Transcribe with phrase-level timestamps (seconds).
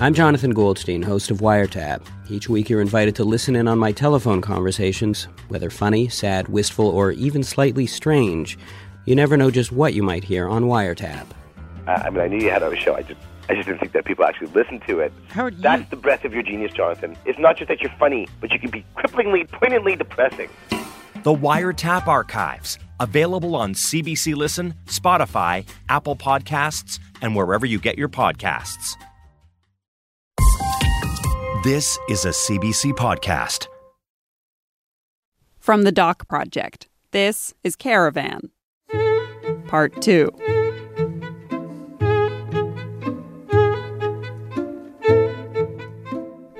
[0.00, 2.00] I'm Jonathan Goldstein, host of Wiretap.
[2.30, 6.88] Each week you're invited to listen in on my telephone conversations, whether funny, sad, wistful,
[6.88, 8.58] or even slightly strange.
[9.04, 11.26] You never know just what you might hear on Wiretap.
[11.86, 12.94] Uh, I mean, I knew you had a show.
[12.94, 15.12] I just, I just didn't think that people actually listened to it.
[15.28, 17.14] Howard, you- That's the breadth of your genius, Jonathan.
[17.26, 20.48] It's not just that you're funny, but you can be cripplingly, poignantly depressing.
[21.24, 28.08] The Wiretap Archives, available on CBC Listen, Spotify, Apple Podcasts, and wherever you get your
[28.08, 28.94] podcasts.
[31.62, 33.66] This is a CBC podcast.
[35.58, 38.48] From the Doc Project, this is Caravan.
[39.66, 40.30] Part 2.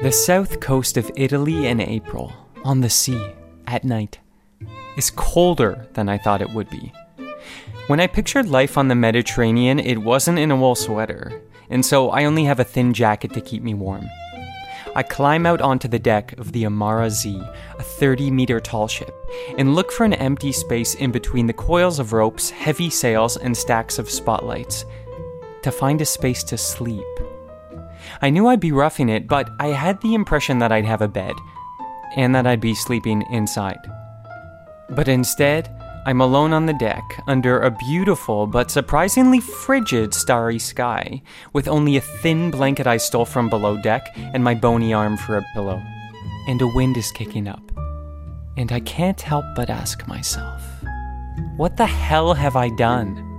[0.03, 3.33] The south coast of Italy in April, on the sea,
[3.67, 4.19] at night,
[4.99, 6.93] is colder than I thought it would be.
[7.87, 11.41] When I pictured life on the Mediterranean, it wasn't in a wool sweater,
[11.71, 14.07] and so I only have a thin jacket to keep me warm.
[14.97, 17.41] I climb out onto the deck of the Amara Zee,
[17.79, 19.15] a 30 meter tall ship,
[19.57, 23.57] and look for an empty space in between the coils of ropes, heavy sails, and
[23.57, 24.85] stacks of spotlights
[25.63, 27.07] to find a space to sleep.
[28.21, 31.09] I knew I'd be roughing it, but I had the impression that I'd have a
[31.09, 31.35] bed,
[32.17, 33.79] and that I'd be sleeping inside.
[34.89, 35.80] But instead,
[36.11, 41.23] I'm alone on the deck under a beautiful but surprisingly frigid starry sky,
[41.53, 45.37] with only a thin blanket I stole from below deck and my bony arm for
[45.37, 45.81] a pillow.
[46.49, 47.63] And a wind is kicking up.
[48.57, 50.61] And I can't help but ask myself,
[51.57, 53.30] what the hell have I done?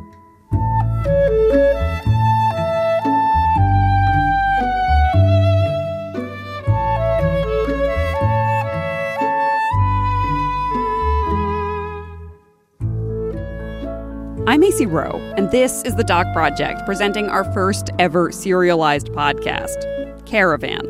[14.52, 20.26] I'm Acey Rowe, and this is the Doc Project, presenting our first ever serialized podcast,
[20.26, 20.86] Caravan.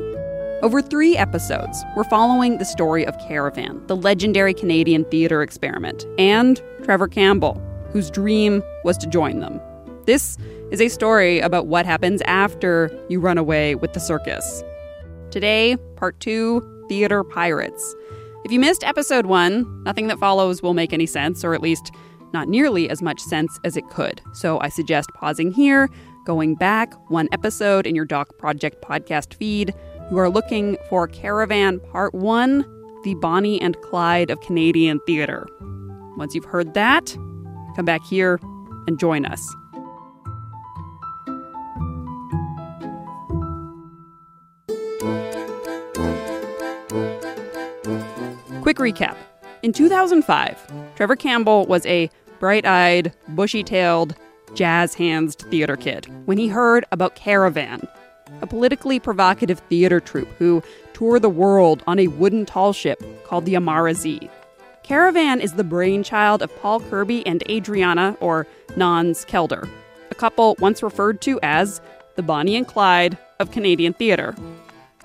[0.63, 6.59] Over three episodes, we're following the story of Caravan, the legendary Canadian theater experiment, and
[6.81, 7.61] Trevor Campbell,
[7.91, 9.61] whose dream was to join them.
[10.07, 10.39] This
[10.71, 14.63] is a story about what happens after you run away with the circus.
[15.29, 17.95] Today, part two Theater Pirates.
[18.43, 21.91] If you missed episode one, nothing that follows will make any sense, or at least
[22.33, 24.21] not nearly as much sense as it could.
[24.33, 25.89] So I suggest pausing here,
[26.25, 29.73] going back one episode in your Doc Project podcast feed.
[30.11, 32.65] You are looking for Caravan Part 1
[33.03, 35.47] The Bonnie and Clyde of Canadian Theatre.
[36.17, 37.15] Once you've heard that,
[37.75, 38.39] come back here
[38.87, 39.55] and join us.
[48.61, 49.17] Quick recap.
[49.63, 52.09] In 2005, Trevor Campbell was a
[52.41, 54.15] bright eyed, bushy tailed,
[54.55, 57.87] jazz hands theater kid when he heard about Caravan,
[58.41, 63.45] a politically provocative theater troupe who tour the world on a wooden tall ship called
[63.45, 64.27] the Amara Zee.
[64.81, 69.69] Caravan is the brainchild of Paul Kirby and Adriana, or Nans Kelder,
[70.09, 71.79] a couple once referred to as
[72.15, 74.35] the Bonnie and Clyde of Canadian theater.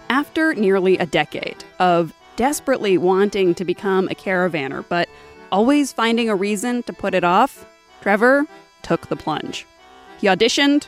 [0.09, 5.07] After nearly a decade of desperately wanting to become a caravaner, but
[5.51, 7.67] always finding a reason to put it off,
[8.01, 8.47] Trevor
[8.83, 9.67] took the plunge.
[10.21, 10.87] He auditioned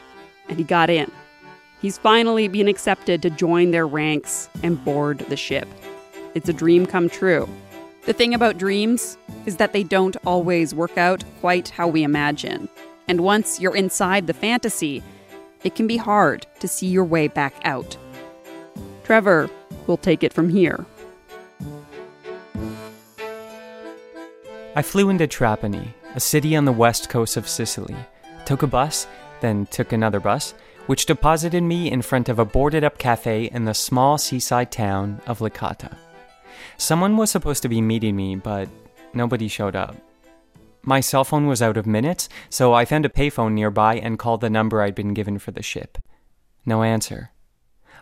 [0.48, 1.10] and he got in.
[1.80, 5.68] He's finally been accepted to join their ranks and board the ship.
[6.34, 7.48] It's a dream come true.
[8.06, 12.68] The thing about dreams is that they don't always work out quite how we imagine.
[13.06, 15.02] And once you're inside the fantasy,
[15.64, 17.96] it can be hard to see your way back out.
[19.04, 19.50] Trevor
[19.86, 20.86] will take it from here.
[24.74, 27.96] I flew into Trapani, a city on the west coast of Sicily,
[28.44, 29.06] took a bus,
[29.40, 30.54] then took another bus,
[30.86, 35.20] which deposited me in front of a boarded up cafe in the small seaside town
[35.26, 35.96] of Licata.
[36.76, 38.68] Someone was supposed to be meeting me, but
[39.14, 39.96] nobody showed up.
[40.82, 44.42] My cell phone was out of minutes, so I found a payphone nearby and called
[44.42, 45.98] the number I'd been given for the ship.
[46.64, 47.32] No answer.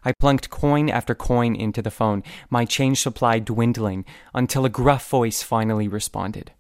[0.05, 4.05] I plunked coin after coin into the phone, my change supply dwindling,
[4.35, 6.53] until a gruff voice finally responded.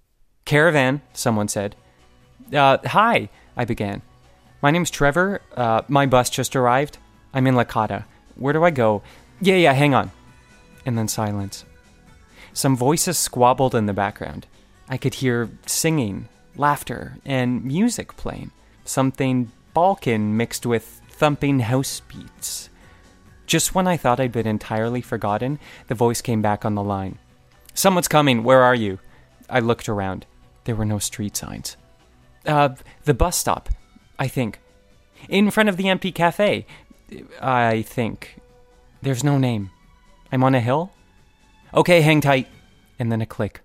[0.46, 1.76] Caravan, someone said.
[2.52, 4.00] Uh, hi, I began.
[4.62, 5.42] My name's Trevor.
[5.54, 6.98] Uh, my bus just arrived.
[7.34, 8.04] I'm in Licata.
[8.36, 9.02] Where do I go?
[9.40, 10.12] Yeah, yeah, hang on.
[10.86, 11.64] And then silence.
[12.52, 14.46] Some voices squabbled in the background.
[14.88, 18.52] I could hear singing, laughter, and music playing.
[18.84, 22.70] Something Balkan mixed with thumping house beats.
[23.46, 25.58] Just when I thought I'd been entirely forgotten,
[25.88, 27.18] the voice came back on the line.
[27.74, 28.44] Someone's coming.
[28.44, 29.00] Where are you?
[29.50, 30.24] I looked around.
[30.66, 31.76] There were no street signs.
[32.44, 32.70] Uh,
[33.04, 33.68] the bus stop,
[34.18, 34.60] I think.
[35.28, 36.66] In front of the empty cafe,
[37.40, 38.38] I think.
[39.00, 39.70] There's no name.
[40.32, 40.90] I'm on a hill?
[41.72, 42.48] Okay, hang tight.
[42.98, 43.60] And then a click.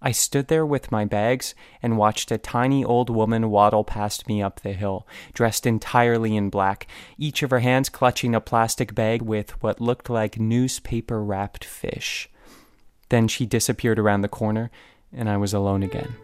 [0.00, 4.42] I stood there with my bags and watched a tiny old woman waddle past me
[4.42, 6.86] up the hill, dressed entirely in black,
[7.18, 12.30] each of her hands clutching a plastic bag with what looked like newspaper wrapped fish.
[13.10, 14.70] Then she disappeared around the corner,
[15.16, 16.14] and I was alone again.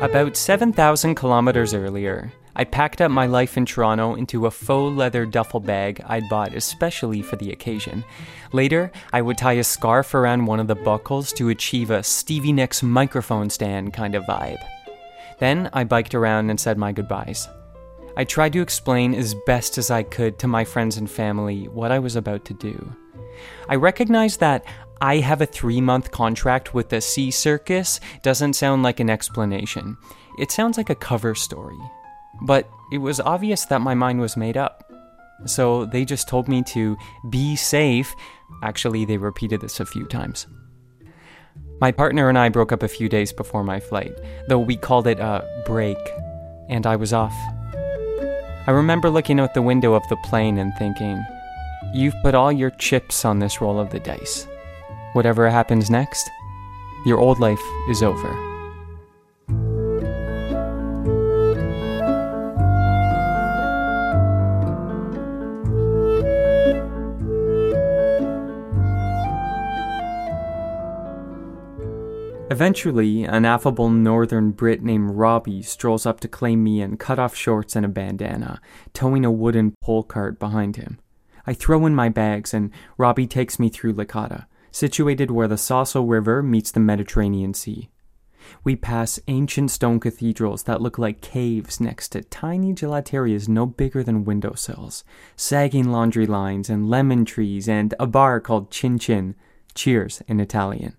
[0.00, 5.24] About 7,000 kilometers earlier, I packed up my life in Toronto into a faux leather
[5.24, 8.04] duffel bag I'd bought especially for the occasion.
[8.52, 12.52] Later, I would tie a scarf around one of the buckles to achieve a Stevie
[12.52, 14.62] Nicks microphone stand kind of vibe.
[15.38, 17.48] Then I biked around and said my goodbyes.
[18.16, 21.92] I tried to explain as best as I could to my friends and family what
[21.92, 22.92] I was about to do.
[23.68, 24.64] I recognized that
[25.00, 29.96] I have a three month contract with the Sea Circus doesn't sound like an explanation.
[30.38, 31.78] It sounds like a cover story.
[32.42, 34.90] But it was obvious that my mind was made up.
[35.46, 36.96] So they just told me to
[37.30, 38.14] be safe.
[38.62, 40.46] Actually, they repeated this a few times.
[41.80, 44.12] My partner and I broke up a few days before my flight,
[44.48, 45.96] though we called it a break,
[46.68, 47.34] and I was off.
[48.66, 51.24] I remember looking out the window of the plane and thinking,
[51.92, 54.46] You've put all your chips on this roll of the dice.
[55.14, 56.30] Whatever happens next,
[57.06, 58.49] your old life is over.
[72.50, 77.34] Eventually, an affable northern Brit named Robbie strolls up to claim me in cut off
[77.34, 78.60] shorts and a bandana,
[78.92, 80.98] towing a wooden pole cart behind him.
[81.46, 86.08] I throw in my bags, and Robbie takes me through Licata situated where the Salso
[86.08, 87.90] River meets the Mediterranean Sea.
[88.64, 94.02] We pass ancient stone cathedrals that look like caves next to tiny gelaterias no bigger
[94.02, 95.04] than windowsills,
[95.36, 99.34] sagging laundry lines and lemon trees, and a bar called Chin Chin,
[99.74, 100.96] cheers in Italian.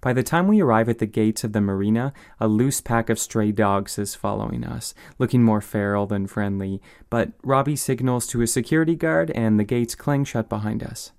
[0.00, 3.18] By the time we arrive at the gates of the marina, a loose pack of
[3.18, 6.80] stray dogs is following us, looking more feral than friendly,
[7.10, 11.12] but Robbie signals to a security guard and the gates clang shut behind us.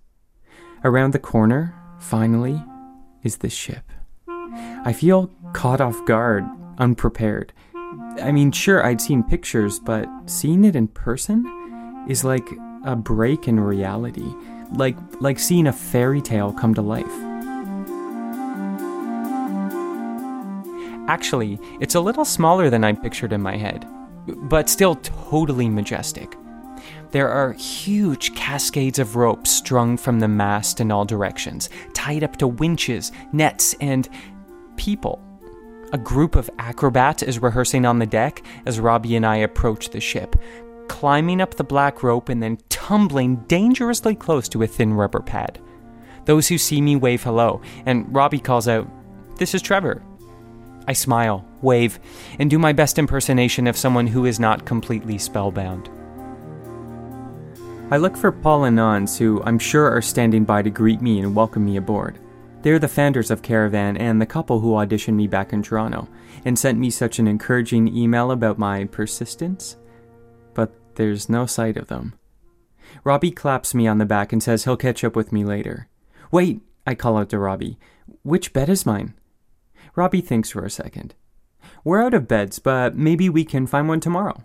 [0.83, 2.63] Around the corner, finally,
[3.24, 3.92] is the ship.
[4.86, 6.45] I feel caught off guard,
[6.77, 7.54] unprepared.
[8.22, 11.45] I mean, sure, I'd seen pictures, but seeing it in person
[12.07, 12.48] is like
[12.86, 14.33] a break in reality,
[14.72, 17.29] like like seeing a fairy tale come to life.
[21.10, 23.88] Actually, it's a little smaller than I pictured in my head,
[24.28, 26.38] but still totally majestic.
[27.10, 32.38] There are huge cascades of rope strung from the mast in all directions, tied up
[32.38, 34.08] to winches, nets, and
[34.76, 35.20] people.
[35.94, 40.00] A group of acrobats is rehearsing on the deck as Robbie and I approach the
[40.00, 40.36] ship,
[40.90, 45.60] climbing up the black rope and then tumbling dangerously close to a thin rubber pad.
[46.26, 48.88] Those who see me wave hello, and Robbie calls out,
[49.40, 50.04] This is Trevor.
[50.89, 52.00] I smile, wave,
[52.39, 55.88] and do my best impersonation of someone who is not completely spellbound.
[57.91, 61.19] I look for Paul and Nans, who I'm sure are standing by to greet me
[61.19, 62.18] and welcome me aboard.
[62.63, 66.09] They're the founders of Caravan and the couple who auditioned me back in Toronto
[66.44, 69.77] and sent me such an encouraging email about my persistence.
[70.55, 72.15] But there's no sight of them.
[73.03, 75.88] Robbie claps me on the back and says he'll catch up with me later.
[76.31, 77.77] Wait, I call out to Robbie.
[78.24, 79.13] Which bed is mine?
[80.00, 81.13] Robbie thinks for a second.
[81.84, 84.44] We're out of beds, but maybe we can find one tomorrow.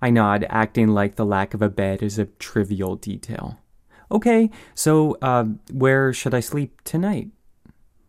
[0.00, 3.58] I nod, acting like the lack of a bed is a trivial detail.
[4.12, 7.30] Okay, so, uh, where should I sleep tonight?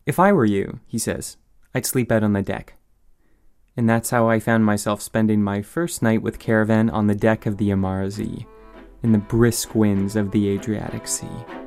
[0.05, 1.37] If I were you, he says,
[1.73, 2.75] I'd sleep out on the deck.
[3.75, 7.47] And that's how I found myself spending my first night with Caravan on the deck
[7.47, 8.45] of the Amara Zee,
[9.01, 11.64] in the brisk winds of the Adriatic Sea.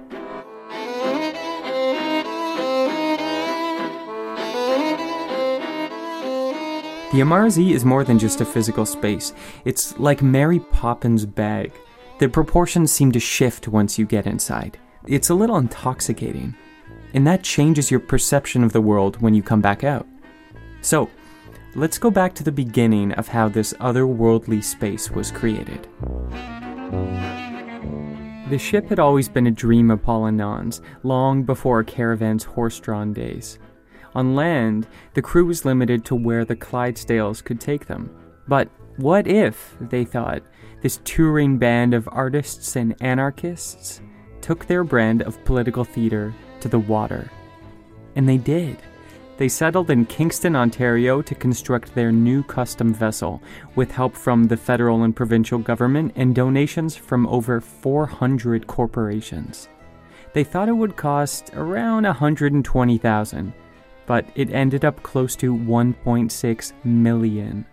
[7.10, 9.32] The Amara Zee is more than just a physical space.
[9.64, 11.72] It's like Mary Poppins' bag.
[12.18, 14.78] The proportions seem to shift once you get inside.
[15.06, 16.54] It's a little intoxicating.
[17.14, 20.06] And that changes your perception of the world when you come back out.
[20.82, 21.08] So,
[21.74, 25.88] let's go back to the beginning of how this otherworldly space was created.
[28.50, 33.58] The ship had always been a dream of and long before Caravan's horse drawn days.
[34.14, 38.10] On land, the crew was limited to where the Clydesdales could take them.
[38.46, 40.42] But what if, they thought,
[40.82, 44.00] this touring band of artists and anarchists
[44.40, 47.30] took their brand of political theater to the water?
[48.16, 48.78] And they did.
[49.36, 53.40] They settled in Kingston, Ontario to construct their new custom vessel
[53.76, 59.68] with help from the federal and provincial government and donations from over 400 corporations.
[60.32, 63.52] They thought it would cost around 120,000,
[64.08, 67.64] but it ended up close to 1.6 million.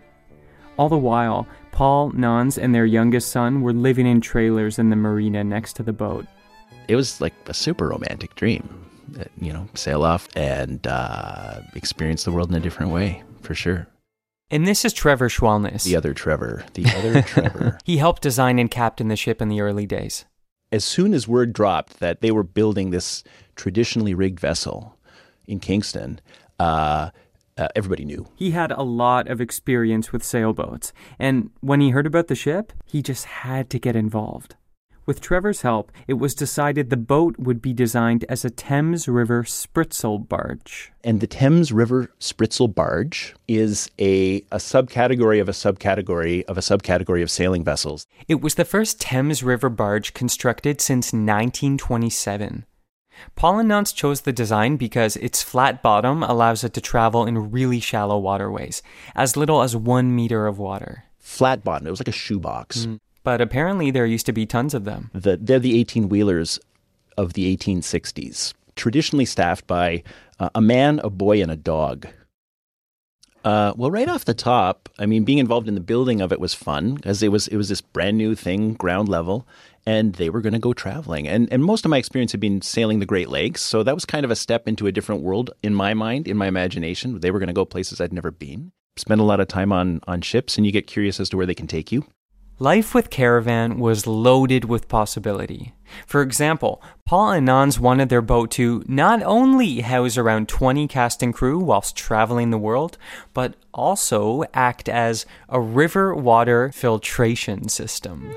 [0.78, 4.96] All the while, Paul, Nans, and their youngest son were living in trailers in the
[4.96, 6.26] marina next to the boat.
[6.86, 8.86] It was like a super romantic dream
[9.40, 13.86] you know, sail off and uh, experience the world in a different way, for sure.
[14.50, 15.84] And this is Trevor Schwalnus.
[15.84, 16.64] The other Trevor.
[16.74, 17.78] The other Trevor.
[17.84, 20.24] He helped design and captain the ship in the early days.
[20.72, 23.24] As soon as word dropped that they were building this
[23.54, 24.95] traditionally rigged vessel
[25.46, 26.20] in Kingston,
[26.58, 27.10] uh,
[27.58, 28.26] uh, everybody knew.
[28.36, 32.72] He had a lot of experience with sailboats, and when he heard about the ship,
[32.84, 34.56] he just had to get involved.
[35.06, 39.44] With Trevor's help, it was decided the boat would be designed as a Thames River
[39.44, 40.92] spritsail barge.
[41.04, 46.60] And the Thames River spritsail barge is a, a subcategory of a subcategory of a
[46.60, 48.08] subcategory of sailing vessels.
[48.26, 52.64] It was the first Thames River barge constructed since 1927.
[53.34, 58.18] Paul chose the design because its flat bottom allows it to travel in really shallow
[58.18, 58.82] waterways,
[59.14, 61.04] as little as one meter of water.
[61.18, 62.86] Flat bottom, it was like a shoebox.
[62.86, 65.10] Mm but apparently there used to be tons of them.
[65.12, 66.60] The, they're the 18 wheelers
[67.16, 70.04] of the 1860s, traditionally staffed by
[70.38, 72.06] uh, a man, a boy, and a dog.
[73.44, 76.38] Uh, well, right off the top, I mean, being involved in the building of it
[76.38, 79.44] was fun because it was it was this brand new thing, ground level,
[79.86, 81.28] and they were going to go traveling.
[81.28, 84.04] And and most of my experience had been sailing the Great Lakes, so that was
[84.04, 87.20] kind of a step into a different world in my mind, in my imagination.
[87.20, 88.72] They were going to go places I'd never been.
[88.96, 91.46] Spend a lot of time on on ships, and you get curious as to where
[91.46, 92.04] they can take you.
[92.58, 95.74] Life with Caravan was loaded with possibility.
[96.06, 101.34] For example, Paul and Nans wanted their boat to not only house around 20 casting
[101.34, 102.96] crew whilst traveling the world,
[103.34, 108.32] but also act as a river water filtration system.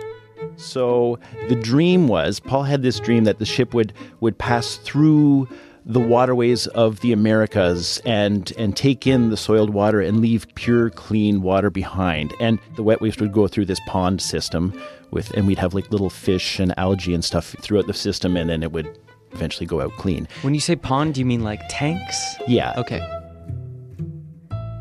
[0.55, 5.47] So the dream was Paul had this dream that the ship would would pass through
[5.85, 10.89] the waterways of the Americas and and take in the soiled water and leave pure
[10.89, 12.33] clean water behind.
[12.39, 14.79] And the wet waste would go through this pond system
[15.11, 18.49] with and we'd have like little fish and algae and stuff throughout the system and
[18.49, 18.99] then it would
[19.31, 20.27] eventually go out clean.
[20.41, 22.35] When you say pond, do you mean like tanks?
[22.47, 22.73] Yeah.
[22.77, 23.01] Okay.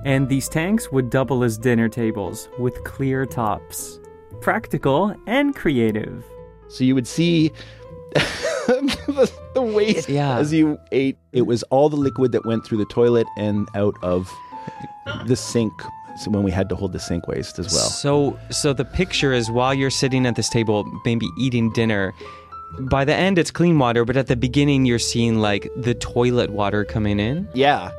[0.04, 3.97] And these tanks would double as dinner tables with clear tops.
[4.40, 6.24] Practical and creative.
[6.68, 7.52] So you would see
[8.14, 10.38] the, the waste yeah.
[10.38, 11.16] as you ate.
[11.32, 14.30] It was all the liquid that went through the toilet and out of
[15.26, 15.72] the sink
[16.26, 17.88] when we had to hold the sink waste as well.
[17.88, 22.12] So, so the picture is while you're sitting at this table, maybe eating dinner.
[22.80, 26.50] By the end, it's clean water, but at the beginning, you're seeing like the toilet
[26.50, 27.48] water coming in.
[27.54, 27.90] Yeah.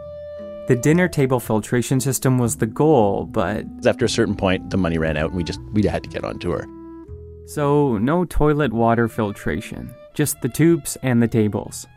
[0.70, 5.00] The dinner table filtration system was the goal, but after a certain point, the money
[5.00, 6.64] ran out, and we just we had to get on tour.
[7.48, 11.88] So, no toilet water filtration just the tubes and the tables.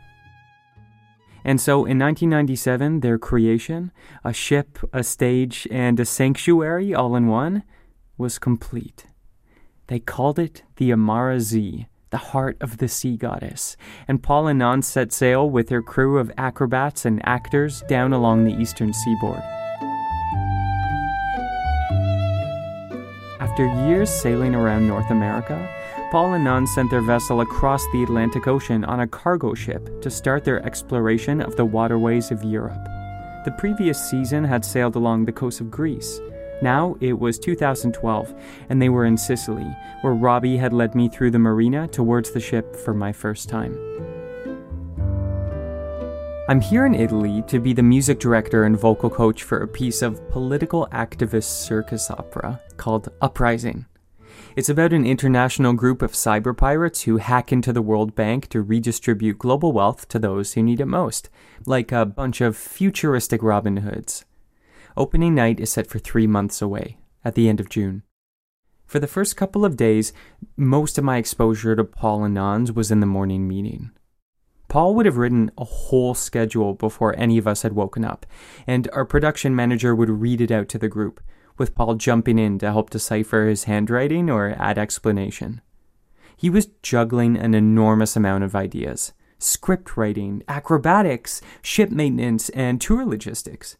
[1.45, 3.91] And so in 1997, their creation,
[4.23, 7.63] a ship, a stage, and a sanctuary all in one,
[8.17, 9.05] was complete.
[9.87, 13.75] They called it the Amara Zee, the heart of the sea goddess,
[14.07, 18.45] and Paul and Nans set sail with their crew of acrobats and actors down along
[18.45, 19.41] the eastern seaboard.
[23.39, 25.57] After years sailing around North America,
[26.11, 30.11] Paul and Nans sent their vessel across the Atlantic Ocean on a cargo ship to
[30.11, 32.87] start their exploration of the waterways of Europe.
[33.43, 36.21] The previous season had sailed along the coast of Greece.
[36.63, 38.33] Now it was 2012,
[38.69, 42.39] and they were in Sicily, where Robbie had led me through the marina towards the
[42.39, 43.77] ship for my first time.
[46.47, 50.01] I'm here in Italy to be the music director and vocal coach for a piece
[50.01, 53.85] of political activist circus opera called Uprising.
[54.55, 58.61] It's about an international group of cyber pirates who hack into the World Bank to
[58.61, 61.29] redistribute global wealth to those who need it most,
[61.65, 64.23] like a bunch of futuristic Robin Hoods.
[64.95, 68.03] Opening night is set for three months away, at the end of June.
[68.85, 70.13] For the first couple of days,
[70.55, 73.91] most of my exposure to Paul and Nans was in the morning meeting.
[74.67, 78.25] Paul would have written a whole schedule before any of us had woken up,
[78.67, 81.21] and our production manager would read it out to the group,
[81.57, 85.61] with Paul jumping in to help decipher his handwriting or add explanation.
[86.37, 93.05] He was juggling an enormous amount of ideas script writing, acrobatics, ship maintenance, and tour
[93.05, 93.75] logistics.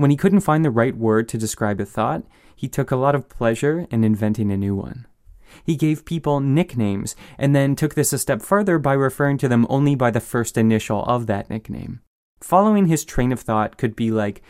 [0.00, 2.24] When he couldn't find the right word to describe a thought,
[2.56, 5.06] he took a lot of pleasure in inventing a new one.
[5.62, 9.66] He gave people nicknames and then took this a step further by referring to them
[9.68, 12.00] only by the first initial of that nickname.
[12.40, 14.40] Following his train of thought could be like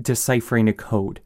[0.00, 1.20] deciphering a code.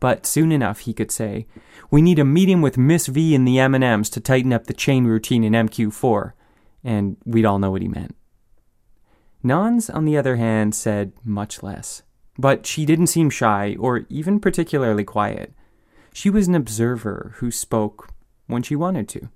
[0.00, 1.46] But soon enough, he could say,
[1.90, 5.06] "We need a meeting with Miss V and the M&Ms to tighten up the chain
[5.06, 6.34] routine in MQ4,"
[6.84, 8.14] and we'd all know what he meant.
[9.42, 12.02] Nans, on the other hand, said much less.
[12.38, 15.52] But she didn't seem shy or even particularly quiet.
[16.12, 18.10] She was an observer who spoke
[18.46, 19.28] when she wanted to.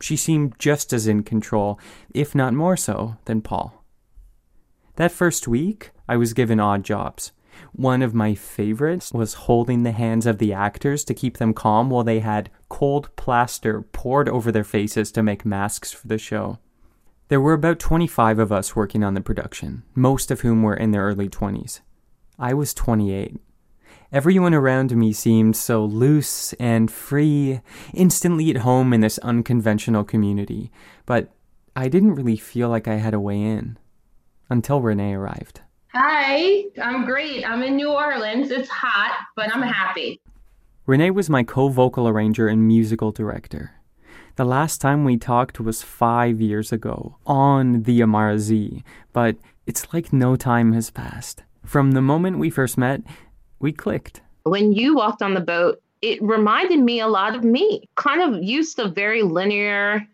[0.00, 1.78] She seemed just as in control,
[2.14, 3.82] if not more so, than Paul.
[4.96, 7.32] That first week, I was given odd jobs.
[7.72, 11.90] One of my favorites was holding the hands of the actors to keep them calm
[11.90, 16.58] while they had cold plaster poured over their faces to make masks for the show.
[17.28, 20.90] There were about 25 of us working on the production, most of whom were in
[20.90, 21.80] their early 20s.
[22.38, 23.36] I was 28.
[24.12, 27.60] Everyone around me seemed so loose and free,
[27.94, 30.70] instantly at home in this unconventional community,
[31.06, 31.32] but
[31.74, 33.78] I didn't really feel like I had a way in
[34.50, 35.62] until Renee arrived.
[35.94, 37.48] Hi, I'm great.
[37.48, 38.50] I'm in New Orleans.
[38.50, 40.20] It's hot, but I'm happy.
[40.84, 43.72] Renee was my co vocal arranger and musical director.
[44.36, 49.92] The last time we talked was five years ago on the Amara Zee, but it's
[49.94, 51.42] like no time has passed.
[51.66, 53.02] From the moment we first met,
[53.58, 54.22] we clicked.
[54.44, 57.88] When you walked on the boat, it reminded me a lot of me.
[57.96, 60.06] Kind of used to very linear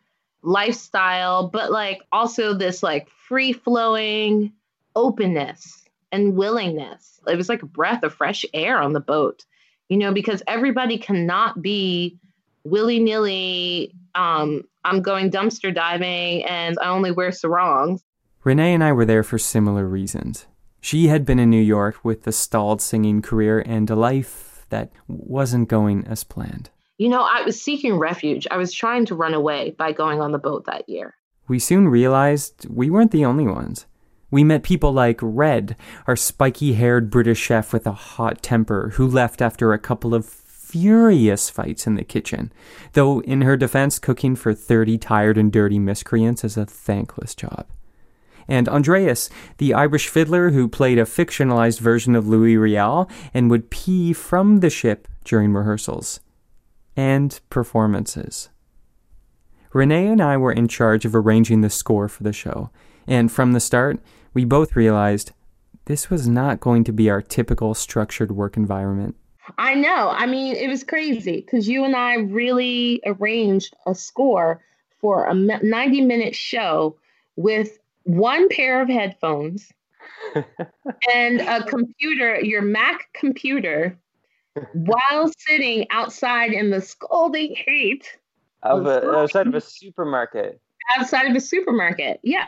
[0.43, 4.51] lifestyle, but like also this like free flowing
[4.97, 7.21] openness and willingness.
[7.27, 9.45] It was like a breath of fresh air on the boat,
[9.91, 12.19] you know, because everybody cannot be
[12.65, 13.95] willy nilly.
[14.15, 18.03] Um, I'm going dumpster diving and I only wear sarongs.
[18.43, 20.47] Renee and I were there for similar reasons.
[20.85, 24.91] She had been in New York with a stalled singing career and a life that
[25.07, 26.71] wasn't going as planned.
[26.99, 28.49] You know, I was seeking refuge.
[28.51, 31.15] I was trying to run away by going on the boat that year.
[31.47, 33.87] We soon realized we weren't the only ones.
[34.33, 35.77] We met people like Red,
[36.09, 40.27] our spiky haired British chef with a hot temper, who left after a couple of
[40.27, 42.53] furious fights in the kitchen,
[42.95, 47.69] though in her defense, cooking for 30 tired and dirty miscreants is a thankless job
[48.49, 53.71] and Andreas, the Irish fiddler who played a fictionalized version of Louis Riel and would
[53.71, 56.21] pee from the ship during rehearsals
[56.97, 58.49] and performances.
[59.73, 62.71] Renee and I were in charge of arranging the score for the show,
[63.07, 64.01] and from the start,
[64.35, 65.33] we both realized
[65.87, 69.17] this was not going to be our typical structured work environment.
[69.59, 70.11] I know.
[70.11, 74.63] I mean, it was crazy because you and I really arranged a score
[75.01, 76.97] for a 90 minute show
[77.37, 79.71] with one pair of headphones
[81.15, 83.99] and a computer, your Mac computer,
[84.75, 88.19] while sitting outside in the scalding heat
[88.63, 90.61] of a, outside of a supermarket.
[90.99, 92.47] Outside of a supermarket, yeah.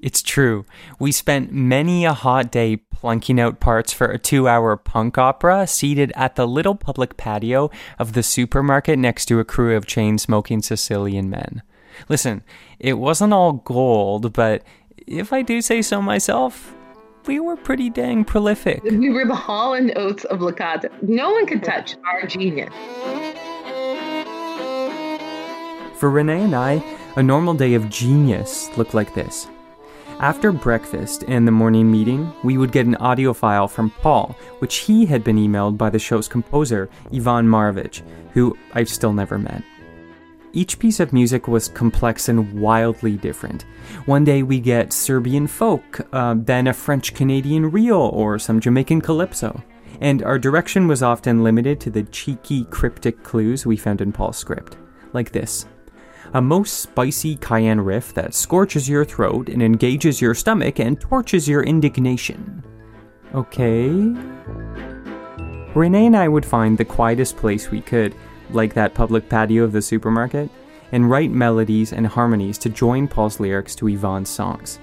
[0.00, 0.66] It's true.
[0.98, 5.66] We spent many a hot day plunking out parts for a two hour punk opera
[5.66, 10.18] seated at the little public patio of the supermarket next to a crew of chain
[10.18, 11.62] smoking Sicilian men.
[12.08, 12.42] Listen,
[12.78, 14.62] it wasn't all gold, but
[15.06, 16.74] if I do say so myself,
[17.26, 18.82] we were pretty dang prolific.
[19.04, 20.90] We were the Hall and Oates of Licata.
[21.02, 22.72] No one could touch our genius.
[25.98, 26.84] For Renee and I,
[27.16, 29.46] a normal day of genius looked like this.
[30.20, 34.76] After breakfast and the morning meeting, we would get an audio file from Paul, which
[34.76, 38.02] he had been emailed by the show's composer, Ivan Marovich,
[38.32, 39.62] who I've still never met.
[40.54, 43.62] Each piece of music was complex and wildly different.
[44.06, 49.00] One day we get Serbian folk, uh, then a French Canadian reel, or some Jamaican
[49.00, 49.60] calypso.
[50.00, 54.36] And our direction was often limited to the cheeky, cryptic clues we found in Paul's
[54.36, 54.76] script.
[55.12, 55.66] Like this
[56.34, 61.48] a most spicy cayenne riff that scorches your throat and engages your stomach and torches
[61.48, 62.64] your indignation.
[63.34, 63.88] Okay?
[65.74, 68.14] Renee and I would find the quietest place we could
[68.54, 70.50] like that public patio of the supermarket,
[70.92, 74.78] and write melodies and harmonies to join Paul's lyrics to Ivan's songs.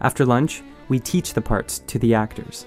[0.00, 2.66] After lunch, we teach the parts to the actors.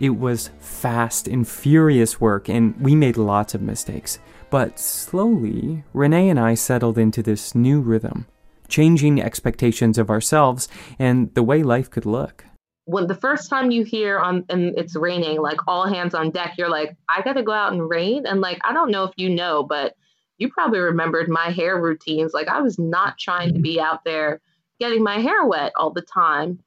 [0.00, 4.18] It was fast and furious work, and we made lots of mistakes.
[4.50, 8.26] But slowly, Renee and I settled into this new rhythm,
[8.68, 10.68] changing expectations of ourselves
[10.98, 12.44] and the way life could look
[12.84, 16.54] when the first time you hear on and it's raining like all hands on deck
[16.58, 18.26] you're like i gotta go out and rain?
[18.26, 19.94] And like i don't know if you know but
[20.38, 22.32] you probably remembered my hair routines.
[22.32, 24.40] Like i was not trying to be out there
[24.80, 26.58] getting my hair wet all the time.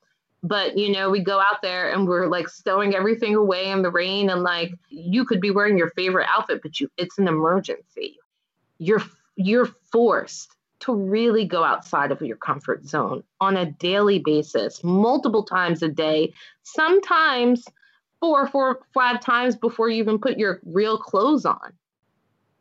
[0.41, 3.91] But you know we go out there and we're like stowing everything away in the
[3.91, 8.17] rain and like you could be wearing your favorite outfit but you it's an emergency.
[8.77, 9.03] You're
[9.35, 10.54] you're forced
[10.85, 15.89] to really go outside of your comfort zone on a daily basis, multiple times a
[15.89, 17.65] day, sometimes
[18.19, 21.73] four, four, five times before you even put your real clothes on.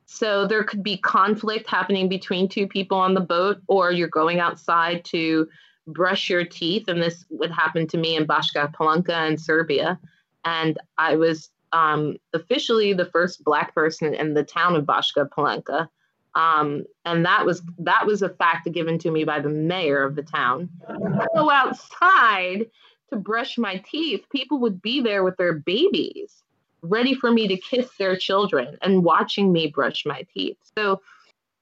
[0.07, 4.41] So there could be conflict happening between two people on the boat, or you're going
[4.41, 5.49] outside to
[5.87, 6.89] brush your teeth.
[6.89, 9.99] And this would happen to me in Bačka Palanka in Serbia.
[10.45, 15.89] And I was um, officially the first Black person in the town of Bačka Palanka.
[16.35, 20.16] Um, and that was that was a fact given to me by the mayor of
[20.16, 20.68] the town.
[20.88, 22.66] I go outside
[23.11, 24.25] to brush my teeth.
[24.31, 26.42] People would be there with their babies,
[26.83, 30.57] ready for me to kiss their children and watching me brush my teeth.
[30.77, 31.01] So,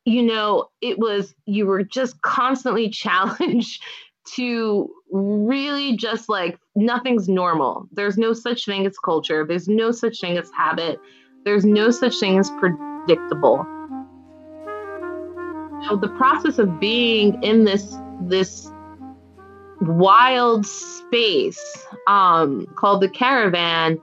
[0.06, 3.82] you know, it was you were just constantly challenged
[4.36, 7.88] to really just like nothing's normal.
[7.92, 9.44] There's no such thing as culture.
[9.46, 10.98] There's no such thing as habit.
[11.44, 13.66] There's no such thing as predictable
[15.82, 18.70] know, the process of being in this this
[19.80, 24.00] wild space um, called the caravan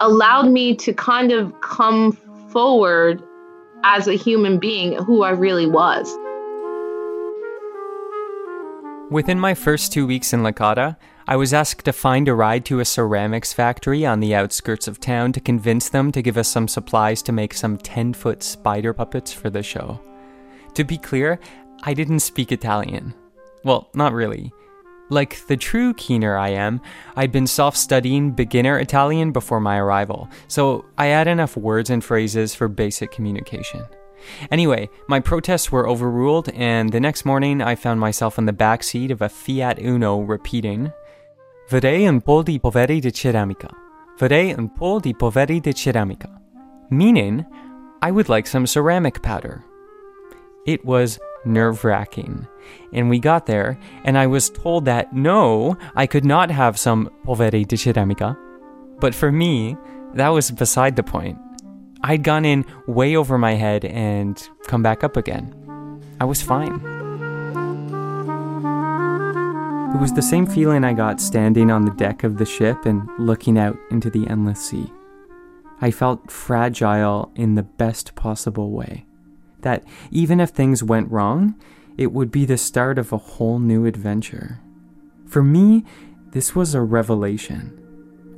[0.00, 2.12] allowed me to kind of come
[2.50, 3.22] forward
[3.84, 6.16] as a human being who I really was.
[9.10, 10.96] Within my first two weeks in Licata,
[11.26, 14.98] I was asked to find a ride to a ceramics factory on the outskirts of
[14.98, 18.92] town to convince them to give us some supplies to make some 10 foot spider
[18.92, 20.00] puppets for the show.
[20.74, 21.38] To be clear,
[21.82, 23.14] I didn't speak Italian.
[23.64, 24.52] Well, not really.
[25.10, 26.80] Like the true keener I am,
[27.14, 32.02] I'd been self studying beginner Italian before my arrival, so I had enough words and
[32.02, 33.84] phrases for basic communication.
[34.50, 38.82] Anyway, my protests were overruled, and the next morning I found myself in the back
[38.82, 40.90] seat of a Fiat Uno repeating,
[41.68, 43.68] Vorrei un po' di poveri di ceramica.
[44.18, 46.28] Vorrei un po' di poveri di ceramica.
[46.90, 47.44] Meaning,
[48.02, 49.64] I would like some ceramic powder.
[50.66, 52.48] It was nerve wracking.
[52.92, 57.10] And we got there, and I was told that no, I could not have some
[57.26, 58.36] poveri di ceramica.
[58.98, 59.76] But for me,
[60.14, 61.38] that was beside the point.
[62.02, 65.54] I'd gone in way over my head and come back up again.
[66.20, 66.80] I was fine.
[69.94, 73.06] It was the same feeling I got standing on the deck of the ship and
[73.18, 74.90] looking out into the endless sea.
[75.80, 79.04] I felt fragile in the best possible way
[79.64, 81.54] that even if things went wrong,
[81.98, 84.60] it would be the start of a whole new adventure.
[85.26, 85.84] For me,
[86.30, 87.80] this was a revelation.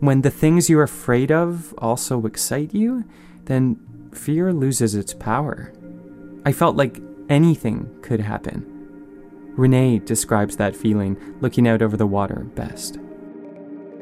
[0.00, 3.04] When the things you're afraid of also excite you,
[3.44, 3.78] then
[4.12, 5.72] fear loses its power.
[6.44, 8.72] I felt like anything could happen.
[9.56, 12.98] Renee describes that feeling looking out over the water best.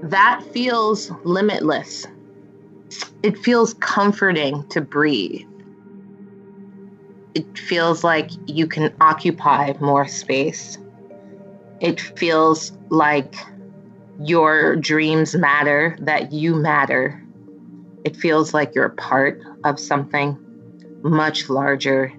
[0.03, 2.07] That feels limitless.
[3.23, 5.47] It feels comforting to breathe
[7.35, 10.79] it feels like you can occupy more space.
[11.81, 13.35] It feels like
[14.21, 17.21] your dreams matter, that you matter.
[18.05, 20.39] It feels like you're a part of something
[21.03, 22.13] much larger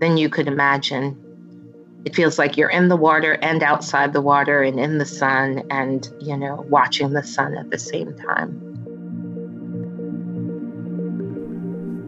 [0.00, 1.16] than you could imagine.
[2.04, 5.64] It feels like you're in the water and outside the water and in the sun
[5.70, 8.64] and, you know, watching the sun at the same time.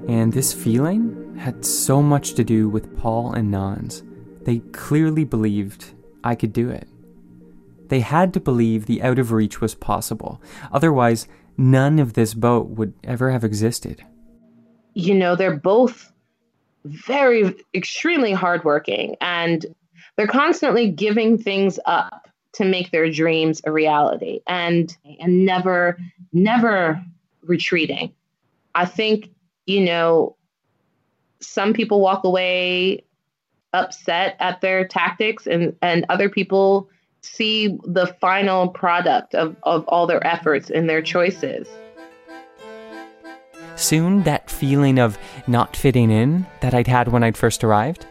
[0.09, 4.03] And this feeling had so much to do with Paul and Nans.
[4.43, 6.87] They clearly believed I could do it.
[7.89, 10.41] They had to believe the out of reach was possible.
[10.71, 11.27] Otherwise,
[11.57, 14.05] none of this boat would ever have existed.
[14.95, 16.13] You know, they're both
[16.85, 19.67] very, extremely hardworking and
[20.17, 25.97] they're constantly giving things up to make their dreams a reality and and never
[26.33, 27.01] never
[27.43, 28.13] retreating
[28.75, 29.31] i think
[29.67, 30.37] you know
[31.41, 33.05] some people walk away
[33.73, 36.89] upset at their tactics and, and other people
[37.23, 41.69] see the final product of, of all their efforts and their choices.
[43.77, 48.07] Soon, that feeling of not fitting in that I'd had when I'd first arrived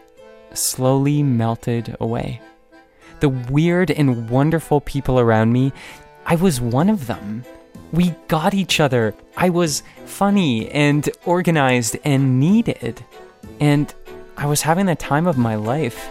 [0.52, 2.40] slowly melted away.
[3.20, 5.72] The weird and wonderful people around me,
[6.26, 7.44] I was one of them.
[7.92, 9.14] We got each other.
[9.36, 13.04] I was funny and organized and needed.
[13.58, 13.92] And
[14.36, 16.08] I was having the time of my life.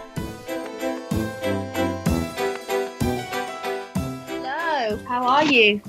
[4.27, 5.81] Hello, how are you?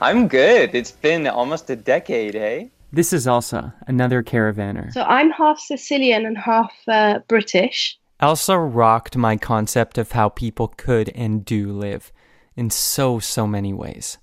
[0.00, 0.74] I'm good.
[0.74, 2.68] It's been almost a decade, eh?
[2.92, 4.92] This is Elsa, another caravaner.
[4.92, 7.98] So I'm half Sicilian and half uh, British.
[8.20, 12.12] Elsa rocked my concept of how people could and do live
[12.56, 14.18] in so, so many ways.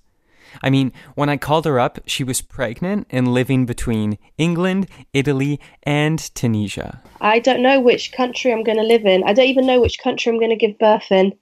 [0.62, 5.60] I mean, when I called her up, she was pregnant and living between England, Italy,
[5.82, 7.02] and Tunisia.
[7.20, 9.24] I don't know which country I'm going to live in.
[9.24, 11.32] I don't even know which country I'm going to give birth in.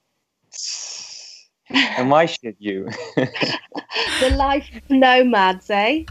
[1.70, 2.88] And why should you?
[4.20, 6.05] The life of nomads, eh?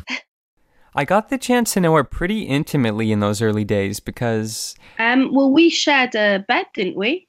[0.93, 5.33] I got the chance to know her pretty intimately in those early days because Um,
[5.33, 7.27] well, we shared a bed, didn't we?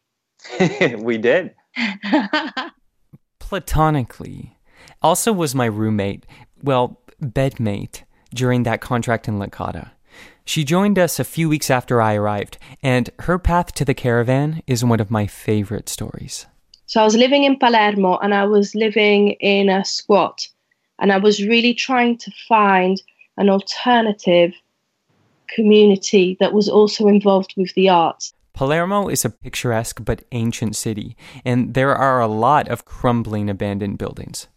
[0.98, 1.54] we did.
[3.38, 4.56] platonically,
[5.02, 6.26] Elsa was my roommate,
[6.62, 8.02] well, bedmate,
[8.34, 9.90] during that contract in Licata.
[10.44, 14.62] She joined us a few weeks after I arrived, and her path to the caravan
[14.66, 16.46] is one of my favorite stories.
[16.86, 20.46] So I was living in Palermo and I was living in a squat
[20.98, 23.00] and I was really trying to find
[23.38, 24.52] an alternative
[25.48, 28.34] community that was also involved with the arts.
[28.52, 33.96] Palermo is a picturesque but ancient city, and there are a lot of crumbling abandoned
[33.96, 34.48] buildings.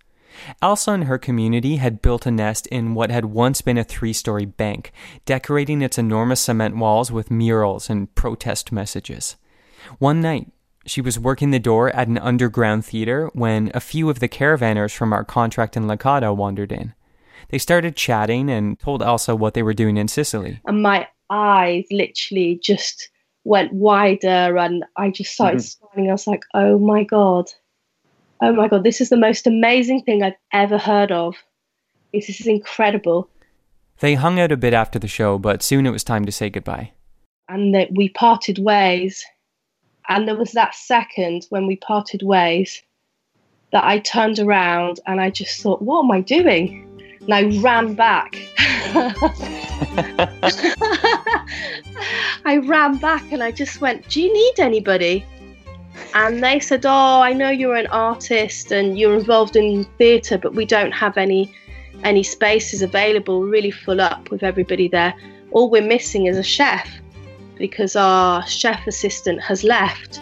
[0.62, 4.14] Elsa and her community had built a nest in what had once been a three
[4.14, 4.92] story bank,
[5.26, 9.36] decorating its enormous cement walls with murals and protest messages.
[10.00, 10.52] One night,
[10.86, 14.96] she was working the door at an underground theater when a few of the caravanners
[14.96, 16.94] from our contract in Licata wandered in.
[17.50, 20.60] They started chatting and told Elsa what they were doing in Sicily.
[20.66, 23.10] And my eyes literally just
[23.44, 25.88] went wider and I just started mm-hmm.
[25.94, 26.10] smiling.
[26.10, 27.52] I was like, oh my God.
[28.42, 31.36] Oh my God, this is the most amazing thing I've ever heard of.
[32.14, 33.30] This is incredible.
[34.00, 36.50] They hung out a bit after the show, but soon it was time to say
[36.50, 36.92] goodbye.
[37.48, 39.24] and that we parted ways.
[40.10, 42.82] And there was that second when we parted ways
[43.72, 46.82] that I turned around and I just thought, what am I doing?
[47.22, 48.36] And I ran back.
[52.46, 55.26] I ran back and I just went, Do you need anybody?
[56.14, 60.54] And they said, Oh, I know you're an artist and you're involved in theatre, but
[60.54, 61.54] we don't have any
[62.04, 65.14] any spaces available, We're really full up with everybody there.
[65.52, 66.90] All we're missing is a chef
[67.56, 70.22] because our chef assistant has left.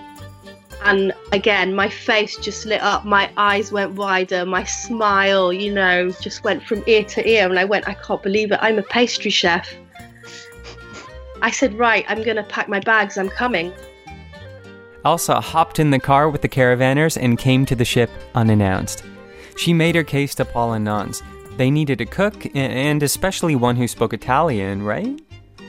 [0.86, 6.12] And again, my face just lit up, my eyes went wider, my smile, you know,
[6.12, 7.50] just went from ear to ear.
[7.50, 9.74] And I went, I can't believe it, I'm a pastry chef.
[11.42, 13.74] I said, Right, I'm going to pack my bags, I'm coming.
[15.06, 19.04] Elsa hopped in the car with the caravanners and came to the ship unannounced.
[19.58, 21.22] She made her case to Paul and Nans.
[21.58, 25.22] They needed a cook, and especially one who spoke Italian, right?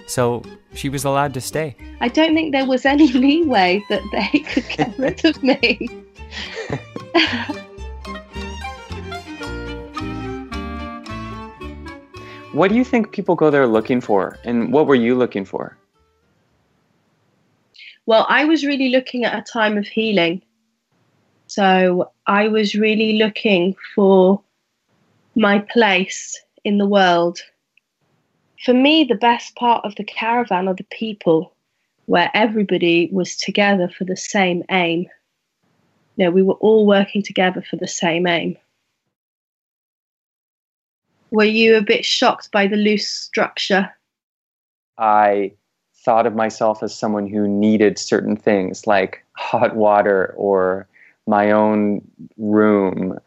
[0.06, 0.42] So
[0.74, 1.76] she was allowed to stay.
[2.00, 6.04] I don't think there was any leeway that they could get rid of me.
[12.54, 14.38] What do you think people go there looking for?
[14.44, 15.76] And what were you looking for?
[18.06, 20.42] Well, I was really looking at a time of healing.
[21.46, 24.42] So I was really looking for
[25.34, 27.40] my place in the world.
[28.64, 31.54] For me, the best part of the caravan are the people
[32.06, 35.06] where everybody was together for the same aim.
[36.16, 38.56] You know, we were all working together for the same aim.
[41.30, 43.90] Were you a bit shocked by the loose structure?
[44.96, 45.52] I
[46.04, 50.86] thought of myself as someone who needed certain things like hot water or
[51.26, 52.02] my own
[52.36, 53.18] room.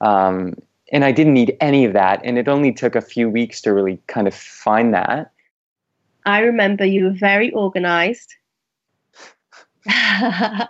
[0.00, 0.54] Um,
[0.92, 2.20] and I didn't need any of that.
[2.22, 5.32] And it only took a few weeks to really kind of find that.
[6.26, 8.34] I remember you were very organized.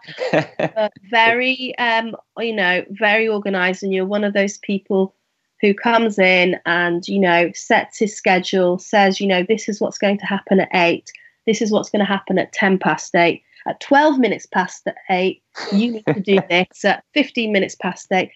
[1.11, 5.15] very um you know very organized and you're one of those people
[5.63, 9.97] who comes in and you know sets his schedule says you know this is what's
[9.97, 11.11] going to happen at 8
[11.47, 15.43] this is what's going to happen at 10 past 8 at 12 minutes past 8
[15.73, 16.85] you need to do this.
[16.85, 18.31] At 15 minutes past 8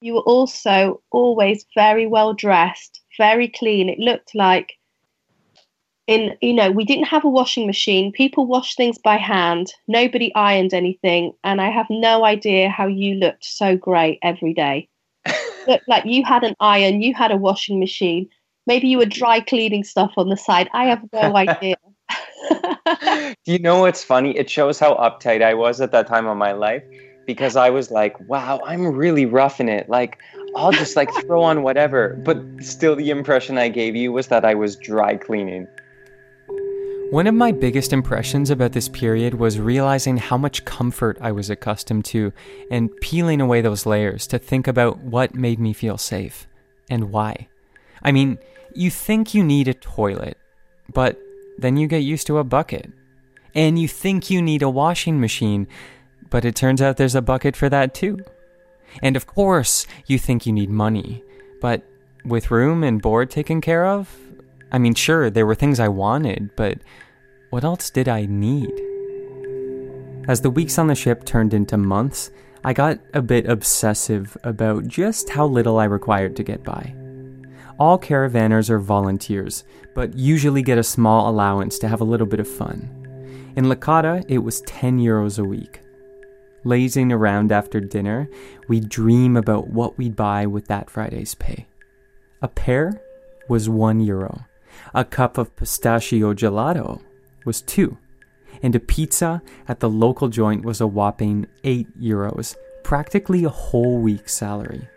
[0.00, 3.88] you were also always very well dressed very clean.
[3.88, 4.74] It looked like
[6.06, 8.12] in you know we didn't have a washing machine.
[8.12, 9.72] People wash things by hand.
[9.88, 11.32] Nobody ironed anything.
[11.44, 14.88] And i have no idea how you looked so great every day.
[15.66, 18.28] Looked like you had an iron you had a washing machine.
[18.68, 20.68] Maybe you were dry cleaning stuff on the side.
[20.72, 21.76] I have no idea
[23.44, 24.36] you know what's funny?
[24.36, 26.82] It shows how uptight I was at that time of my life
[27.26, 29.88] because I was like, wow, I'm really roughing it.
[29.88, 30.18] Like,
[30.54, 32.14] I'll just like throw on whatever.
[32.24, 35.66] But still, the impression I gave you was that I was dry cleaning.
[37.10, 41.50] One of my biggest impressions about this period was realizing how much comfort I was
[41.50, 42.32] accustomed to
[42.68, 46.48] and peeling away those layers to think about what made me feel safe
[46.90, 47.46] and why.
[48.02, 48.38] I mean,
[48.74, 50.36] you think you need a toilet,
[50.92, 51.16] but
[51.58, 52.90] then you get used to a bucket.
[53.54, 55.66] And you think you need a washing machine,
[56.30, 58.18] but it turns out there's a bucket for that too.
[59.02, 61.22] And of course, you think you need money,
[61.60, 61.82] But
[62.24, 64.14] with room and board taken care of,
[64.72, 66.78] I mean, sure, there were things I wanted, but
[67.50, 68.72] what else did I need?
[70.28, 72.30] As the weeks on the ship turned into months,
[72.64, 76.95] I got a bit obsessive about just how little I required to get by.
[77.78, 82.40] All caravanners are volunteers, but usually get a small allowance to have a little bit
[82.40, 83.52] of fun.
[83.54, 85.80] In Licata, it was 10 euros a week.
[86.64, 88.28] Lazing around after dinner,
[88.66, 91.66] we'd dream about what we'd buy with that Friday's pay.
[92.40, 93.00] A pear
[93.48, 94.46] was 1 euro.
[94.94, 97.02] A cup of pistachio gelato
[97.44, 97.96] was 2.
[98.62, 103.98] And a pizza at the local joint was a whopping 8 euros, practically a whole
[103.98, 104.88] week's salary.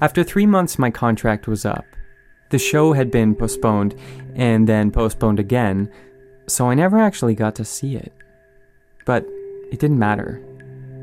[0.00, 1.86] After three months, my contract was up.
[2.50, 3.94] The show had been postponed
[4.34, 5.90] and then postponed again,
[6.46, 8.12] so I never actually got to see it.
[9.04, 9.26] But
[9.72, 10.42] it didn't matter.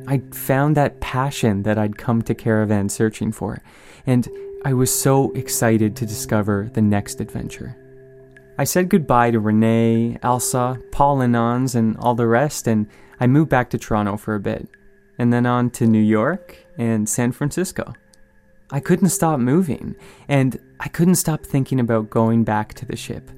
[0.08, 3.62] I found that passion that I'd come to Caravan searching for,
[4.06, 4.28] and
[4.64, 7.76] I was so excited to discover the next adventure.
[8.58, 12.88] I said goodbye to Renee, Elsa, Paul and Nans, and all the rest, and
[13.20, 14.68] I moved back to Toronto for a bit,
[15.18, 17.94] and then on to New York and San Francisco.
[18.74, 19.96] I couldn't stop moving,
[20.28, 23.30] and I couldn't stop thinking about going back to the ship.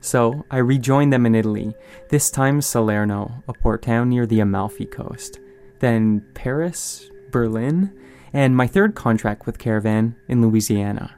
[0.00, 1.74] So I rejoined them in Italy,
[2.08, 5.40] this time Salerno, a port town near the Amalfi coast,
[5.80, 7.92] then Paris, Berlin,
[8.32, 11.16] and my third contract with Caravan in Louisiana.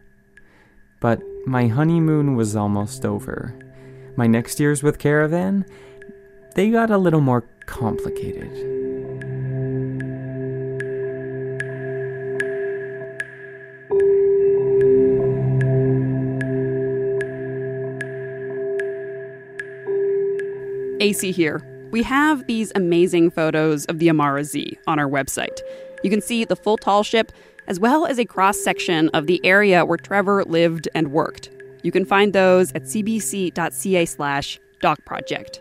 [1.03, 3.55] But my honeymoon was almost over.
[4.17, 5.67] My next years with Caravan,
[6.55, 8.92] they got a little more complicated.
[21.03, 21.61] Acey here.
[21.91, 25.59] We have these amazing photos of the Amara Zee on our website.
[26.05, 27.33] You can see the full tall ship
[27.67, 31.51] as well as a cross section of the area where Trevor lived and worked.
[31.83, 35.59] You can find those at cbc.ca/slash docproject.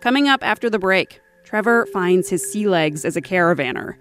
[0.00, 3.96] Coming up after the break, Trevor finds his sea legs as a caravanner.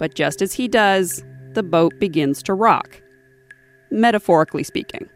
[0.00, 3.00] But just as he does, the boat begins to rock.
[3.92, 5.08] Metaphorically speaking.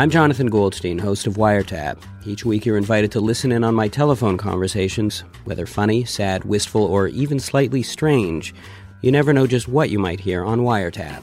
[0.00, 2.02] I'm Jonathan Goldstein, host of Wiretap.
[2.24, 6.82] Each week you're invited to listen in on my telephone conversations, whether funny, sad, wistful,
[6.84, 8.54] or even slightly strange.
[9.02, 11.20] You never know just what you might hear on Wiretap.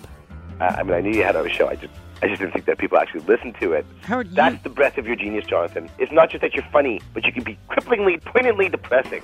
[0.61, 1.67] Uh, I mean, I knew you had a show.
[1.67, 3.83] I just, I just didn't think that people actually listened to it.
[4.01, 5.89] Howard, That's the breadth of your genius, Jonathan.
[5.97, 9.23] It's not just that you're funny, but you can be cripplingly, poignantly depressing.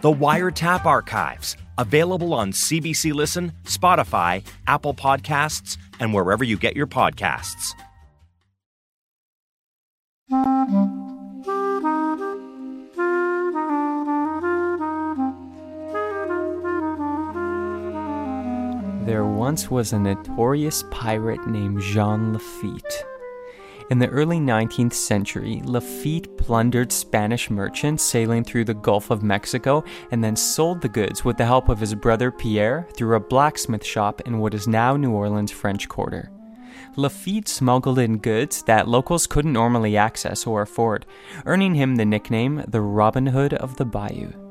[0.00, 6.88] The Wiretap Archives, available on CBC Listen, Spotify, Apple Podcasts, and wherever you get your
[6.88, 7.74] podcasts.
[19.42, 23.04] Once was a notorious pirate named Jean Lafitte.
[23.90, 29.82] In the early 19th century, Lafitte plundered Spanish merchants sailing through the Gulf of Mexico
[30.12, 33.84] and then sold the goods with the help of his brother Pierre through a blacksmith
[33.84, 36.30] shop in what is now New Orleans French Quarter.
[36.94, 41.04] Lafitte smuggled in goods that locals couldn't normally access or afford,
[41.46, 44.41] earning him the nickname the Robin Hood of the Bayou.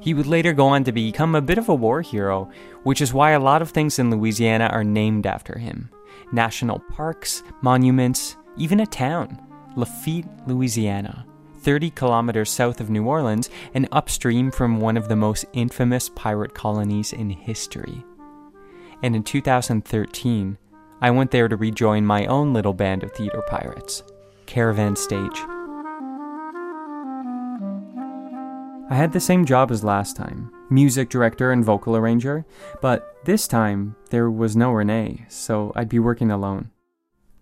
[0.00, 2.50] He would later go on to become a bit of a war hero,
[2.84, 5.90] which is why a lot of things in Louisiana are named after him
[6.30, 9.38] national parks, monuments, even a town,
[9.76, 11.24] Lafitte, Louisiana,
[11.60, 16.54] 30 kilometers south of New Orleans and upstream from one of the most infamous pirate
[16.54, 18.04] colonies in history.
[19.02, 20.58] And in 2013,
[21.00, 24.02] I went there to rejoin my own little band of theater pirates,
[24.46, 25.57] Caravan Stage.
[28.90, 32.46] I had the same job as last time music director and vocal arranger,
[32.80, 36.70] but this time there was no Renee, so I'd be working alone.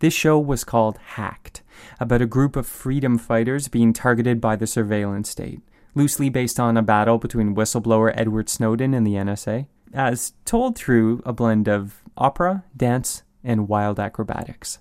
[0.00, 1.62] This show was called Hacked,
[2.00, 5.60] about a group of freedom fighters being targeted by the surveillance state,
[5.94, 11.22] loosely based on a battle between whistleblower Edward Snowden and the NSA, as told through
[11.24, 14.80] a blend of opera, dance, and wild acrobatics.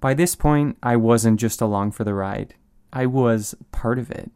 [0.00, 2.54] By this point, I wasn't just along for the ride,
[2.92, 4.32] I was part of it.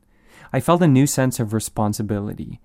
[0.52, 2.60] I felt a new sense of responsibility.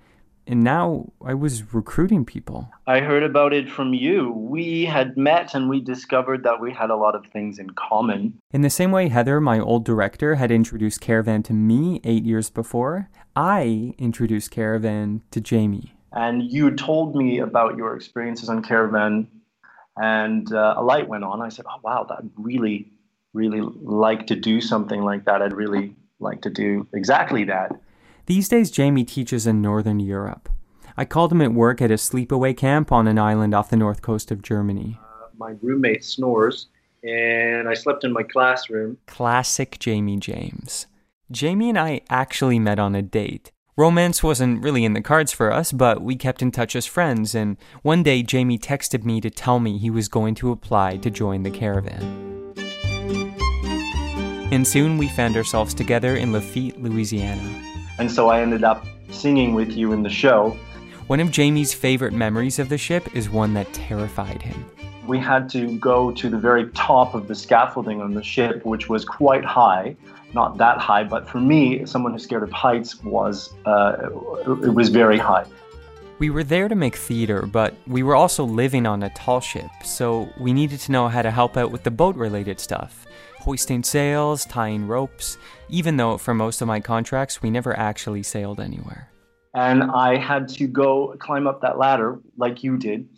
[0.48, 2.72] and now I was recruiting people.
[2.88, 4.32] I heard about it from you.
[4.32, 8.40] We had met and we discovered that we had a lot of things in common.
[8.52, 12.50] In the same way Heather, my old director, had introduced Caravan to me eight years
[12.50, 15.94] before, I introduced Caravan to Jamie.
[16.12, 19.28] And you told me about your experiences on Caravan,
[19.96, 21.42] and uh, a light went on.
[21.42, 22.92] I said, Oh, wow, I'd really,
[23.34, 25.42] really like to do something like that.
[25.42, 27.72] I'd really like to do exactly that.
[28.26, 30.50] These days, Jamie teaches in Northern Europe.
[30.98, 34.02] I called him at work at a sleepaway camp on an island off the north
[34.02, 35.00] coast of Germany.
[35.02, 36.68] Uh, my roommate snores,
[37.04, 38.98] and I slept in my classroom.
[39.08, 40.88] Classic Jamie James.
[41.32, 43.52] Jamie and I actually met on a date.
[43.78, 47.34] Romance wasn't really in the cards for us, but we kept in touch as friends,
[47.34, 51.10] and one day Jamie texted me to tell me he was going to apply to
[51.10, 52.31] join the caravan.
[54.52, 57.42] And soon we found ourselves together in Lafitte, Louisiana.
[58.00, 60.58] And so I ended up singing with you in the show.
[61.08, 64.66] One of Jamie's favorite memories of the ship is one that terrified him.
[65.08, 68.90] We had to go to the very top of the scaffolding on the ship, which
[68.90, 69.96] was quite high.
[70.34, 74.10] Not that high, but for me, someone who's scared of heights, was uh,
[74.64, 75.46] it was very high.
[76.20, 79.72] We were there to make theater, but we were also living on a tall ship,
[79.84, 83.08] so we needed to know how to help out with the boat related stuff
[83.42, 85.38] hoisting sails, tying ropes,
[85.70, 89.10] even though for most of my contracts we never actually sailed anywhere.
[89.54, 93.10] And I had to go climb up that ladder like you did.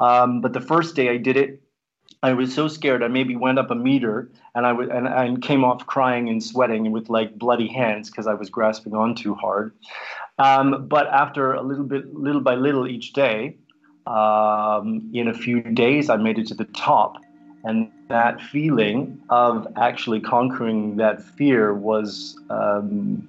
[0.00, 1.62] Um, but the first day I did it,
[2.22, 3.02] I was so scared.
[3.02, 6.42] I maybe went up a meter and I w- and, and came off crying and
[6.42, 9.72] sweating and with like bloody hands because I was grasping on too hard.
[10.38, 13.56] Um, but after a little bit, little by little each day,
[14.06, 17.16] um, in a few days, I made it to the top.
[17.64, 23.26] And that feeling of actually conquering that fear was um,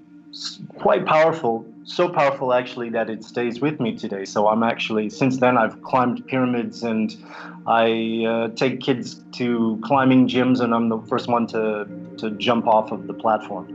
[0.76, 1.66] quite powerful.
[1.86, 4.26] So powerful, actually, that it stays with me today.
[4.26, 7.16] So I'm actually, since then, I've climbed pyramids and
[7.66, 12.68] I uh, take kids to climbing gyms, and I'm the first one to, to jump
[12.68, 13.66] off of the platform.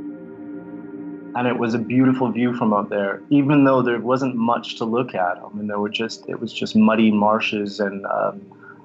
[1.36, 4.84] And it was a beautiful view from up there, even though there wasn't much to
[4.84, 5.38] look at.
[5.38, 8.42] I mean, there were just, it was just muddy marshes and um,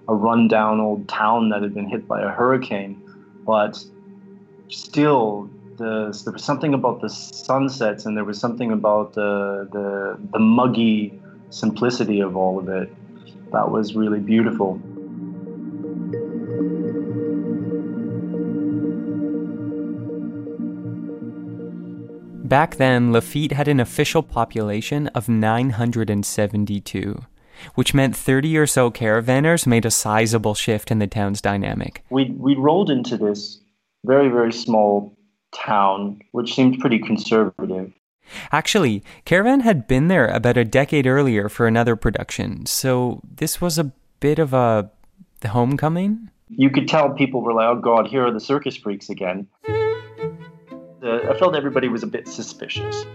[0.08, 3.01] a rundown old town that had been hit by a hurricane,
[3.45, 3.84] but
[4.70, 10.18] still the, there was something about the sunsets and there was something about the, the,
[10.32, 12.89] the muggy simplicity of all of it
[13.51, 14.82] that was really beautiful.
[22.43, 27.20] Back then, Lafitte had an official population of 972
[27.76, 32.03] which meant 30 or so caravanners made a sizable shift in the town's dynamic.
[32.09, 33.59] We, we rolled into this
[34.05, 35.16] very, very small
[35.53, 37.93] town, which seemed pretty conservative.
[38.51, 43.78] Actually, Caravan had been there about a decade earlier for another production, so this was
[43.78, 44.89] a bit of a
[45.45, 46.30] homecoming.
[46.49, 49.47] You could tell people were like, oh god, here are the circus freaks again.
[49.68, 53.05] Uh, I felt everybody was a bit suspicious.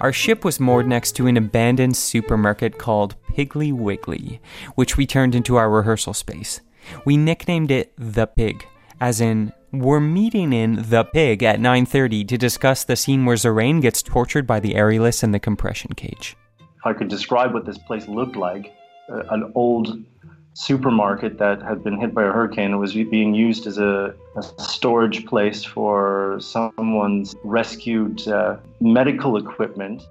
[0.00, 4.40] Our ship was moored next to an abandoned supermarket called Piggly Wiggly,
[4.74, 6.60] which we turned into our rehearsal space.
[7.06, 8.66] We nicknamed it The Pig,
[9.00, 13.80] as in we're meeting in The Pig at 9:30 to discuss the scene where Zoraine
[13.80, 16.36] gets tortured by the aerialists in the compression cage.
[16.60, 18.74] If I could describe what this place looked like,
[19.10, 20.04] uh, an old
[20.56, 24.42] supermarket that had been hit by a hurricane and was being used as a, a
[24.58, 30.02] storage place for someone's rescued uh, medical equipment.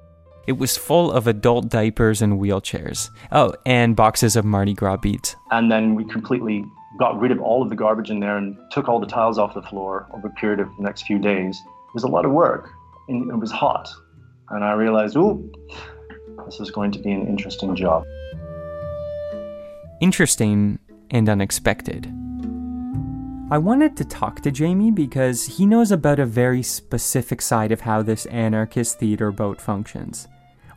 [0.45, 3.09] It was full of adult diapers and wheelchairs.
[3.31, 5.35] Oh, and boxes of Mardi Gras beads.
[5.49, 6.63] And then we completely
[6.99, 9.55] got rid of all of the garbage in there and took all the tiles off
[9.55, 11.59] the floor over a period of the next few days.
[11.65, 12.69] It was a lot of work
[13.07, 13.89] and it was hot.
[14.51, 15.51] And I realized, ooh,
[16.45, 18.05] this is going to be an interesting job
[20.05, 20.77] interesting
[21.09, 22.05] and unexpected.
[23.49, 27.81] I wanted to talk to Jamie because he knows about a very specific side of
[27.81, 30.27] how this anarchist theater boat functions.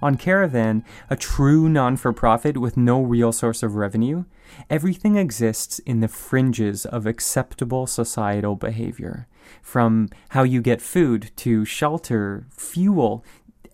[0.00, 4.24] On Caravan, a true non for profit with no real source of revenue,
[4.70, 9.28] everything exists in the fringes of acceptable societal behavior.
[9.60, 13.22] From how you get food to shelter, fuel,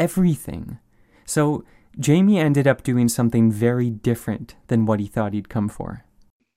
[0.00, 0.80] everything.
[1.24, 1.64] So
[1.99, 6.05] Jamie ended up doing something very different than what he thought he'd come for.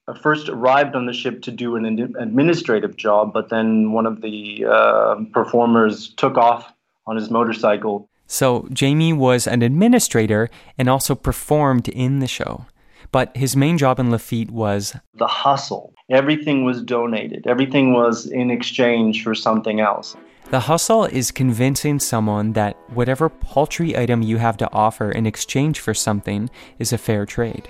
[0.08, 1.84] I first arrived on the ship to do an
[2.18, 6.72] administrative job, but then one of the uh, performers took off
[7.06, 8.08] on his motorcycle.
[8.26, 12.66] So Jamie was an administrator and also performed in the show.
[13.10, 15.94] But his main job in Lafitte was the hustle.
[16.10, 20.16] Everything was donated, everything was in exchange for something else.
[20.50, 25.78] The hustle is convincing someone that whatever paltry item you have to offer in exchange
[25.78, 27.68] for something is a fair trade,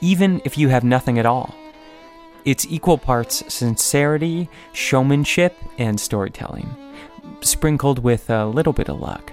[0.00, 1.52] even if you have nothing at all.
[2.44, 6.72] It's equal parts sincerity, showmanship, and storytelling,
[7.40, 9.32] sprinkled with a little bit of luck.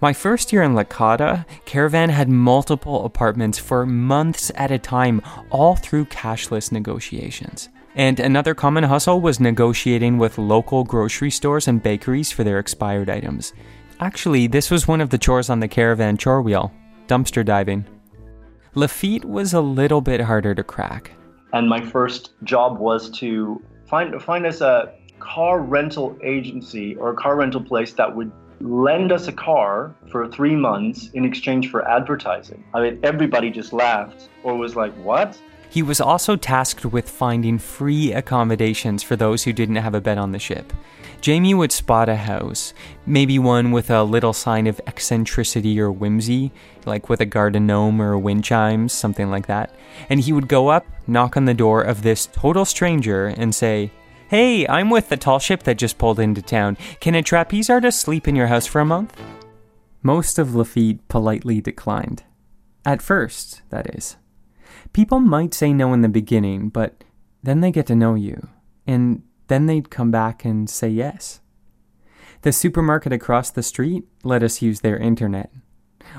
[0.00, 5.74] My first year in Licata, Caravan had multiple apartments for months at a time, all
[5.74, 7.68] through cashless negotiations.
[7.94, 13.10] And another common hustle was negotiating with local grocery stores and bakeries for their expired
[13.10, 13.52] items.
[14.00, 16.72] Actually, this was one of the chores on the Caravan chore wheel
[17.06, 17.84] dumpster diving.
[18.74, 21.12] Lafitte was a little bit harder to crack.
[21.52, 27.14] And my first job was to find find us a car rental agency or a
[27.14, 31.86] car rental place that would lend us a car for three months in exchange for
[31.86, 32.64] advertising.
[32.72, 35.38] I mean, everybody just laughed or was like, "What?"
[35.72, 40.18] He was also tasked with finding free accommodations for those who didn't have a bed
[40.18, 40.70] on the ship.
[41.22, 42.74] Jamie would spot a house,
[43.06, 46.52] maybe one with a little sign of eccentricity or whimsy,
[46.84, 49.74] like with a garden gnome or wind chimes, something like that,
[50.10, 53.90] and he would go up, knock on the door of this total stranger, and say,
[54.28, 56.76] Hey, I'm with the tall ship that just pulled into town.
[57.00, 59.18] Can a trapeze artist sleep in your house for a month?
[60.02, 62.24] Most of Lafitte politely declined.
[62.84, 64.16] At first, that is.
[64.92, 67.02] People might say no in the beginning, but
[67.42, 68.48] then they get to know you,
[68.86, 71.40] and then they'd come back and say yes.
[72.42, 75.50] The supermarket across the street let us use their internet.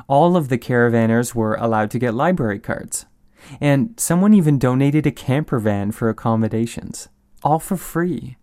[0.08, 3.06] All of the caravanners were allowed to get library cards,
[3.62, 7.10] and someone even donated a camper van for accommodations,
[7.44, 8.38] all for free.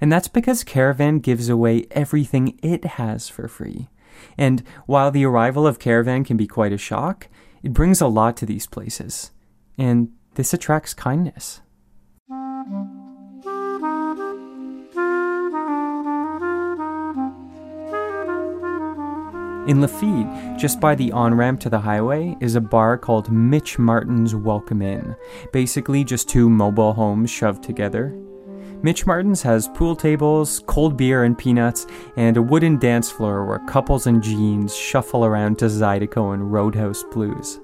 [0.00, 3.88] And that's because Caravan gives away everything it has for free.
[4.36, 7.26] And while the arrival of Caravan can be quite a shock,
[7.62, 9.32] it brings a lot to these places
[9.78, 11.62] and this attracts kindness.
[19.68, 23.78] In Lafitte, just by the on ramp to the highway, is a bar called Mitch
[23.78, 25.14] Martin's Welcome Inn.
[25.52, 28.18] Basically, just two mobile homes shoved together.
[28.82, 33.58] Mitch Martin's has pool tables, cold beer and peanuts, and a wooden dance floor where
[33.66, 37.60] couples in jeans shuffle around to Zydeco and Roadhouse blues.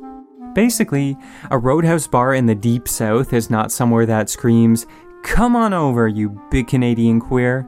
[0.54, 1.16] Basically,
[1.50, 4.86] a roadhouse bar in the deep south is not somewhere that screams,
[5.24, 7.66] Come on over, you big Canadian queer.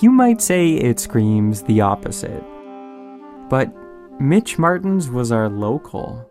[0.00, 2.42] You might say it screams the opposite.
[3.48, 3.72] But
[4.18, 6.28] Mitch Martin's was our local.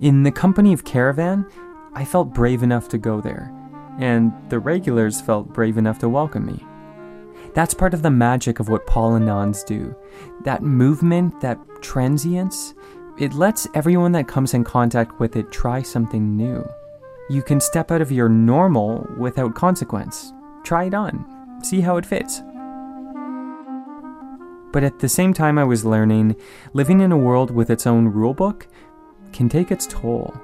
[0.00, 1.46] In the company of Caravan,
[1.94, 3.52] I felt brave enough to go there,
[3.98, 6.64] and the regulars felt brave enough to welcome me.
[7.54, 9.94] That's part of the magic of what Paul and Nans do.
[10.44, 12.74] That movement, that transience,
[13.20, 16.64] it lets everyone that comes in contact with it try something new.
[17.28, 20.32] You can step out of your normal without consequence.
[20.62, 21.24] Try it on,
[21.62, 22.42] see how it fits.
[24.72, 26.36] But at the same time, I was learning
[26.74, 28.66] living in a world with its own rulebook
[29.32, 30.34] can take its toll.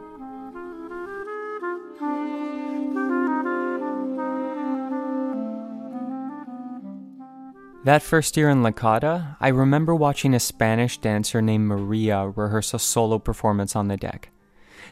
[7.85, 12.79] That first year in Licata, I remember watching a Spanish dancer named Maria rehearse a
[12.79, 14.31] solo performance on the deck.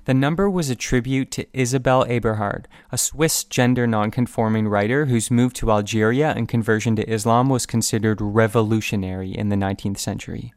[0.04, 5.54] The number was a tribute to Isabelle Eberhardt, a Swiss gender nonconforming writer whose move
[5.54, 10.52] to Algeria and conversion to Islam was considered revolutionary in the 19th century.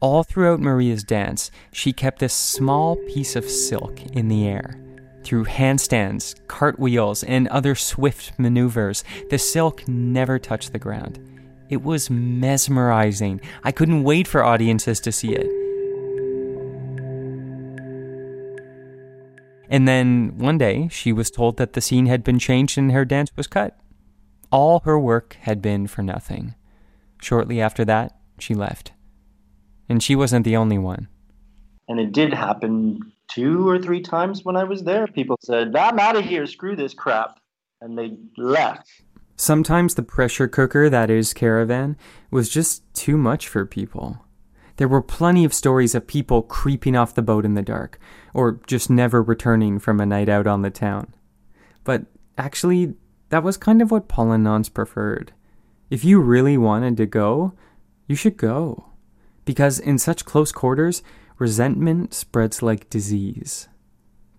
[0.00, 4.80] All throughout Maria's dance, she kept this small piece of silk in the air.
[5.22, 11.20] Through handstands, cartwheels, and other swift maneuvers, the silk never touched the ground.
[11.68, 13.40] It was mesmerizing.
[13.62, 15.46] I couldn't wait for audiences to see it.
[19.70, 23.04] And then one day, she was told that the scene had been changed and her
[23.04, 23.78] dance was cut.
[24.50, 26.54] All her work had been for nothing.
[27.20, 28.92] Shortly after that, she left.
[29.88, 31.08] And she wasn't the only one.
[31.88, 35.06] And it did happen two or three times when I was there.
[35.06, 37.38] People said, I'm out of here, screw this crap.
[37.80, 38.88] And they left.
[39.40, 41.96] Sometimes the pressure cooker that is Caravan
[42.28, 44.24] was just too much for people.
[44.78, 48.00] There were plenty of stories of people creeping off the boat in the dark,
[48.34, 51.14] or just never returning from a night out on the town.
[51.84, 52.94] But actually,
[53.28, 55.32] that was kind of what Paul and Nans preferred.
[55.88, 57.54] If you really wanted to go,
[58.08, 58.86] you should go.
[59.44, 61.00] Because in such close quarters,
[61.38, 63.68] resentment spreads like disease.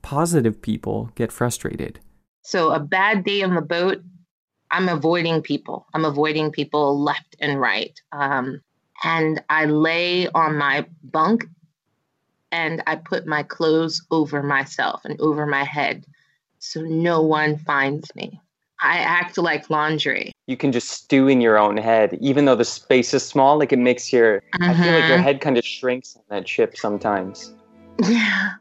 [0.02, 2.02] Positive people get frustrated.
[2.43, 4.04] So, a bad day on the boat
[4.72, 5.88] I'm avoiding people.
[5.93, 7.99] I'm avoiding people left and right.
[8.11, 8.61] Um,
[9.03, 11.45] and I lay on my bunk
[12.51, 16.05] and I put my clothes over myself and over my head
[16.59, 18.39] so no one finds me.
[18.82, 20.32] I act like laundry.
[20.47, 23.59] you can just stew in your own head, even though the space is small.
[23.59, 25.24] Like it makes your, I feel like your Mhm.
[25.24, 27.53] head kind of shrinks on that ship sometimes.
[28.09, 28.53] Yeah.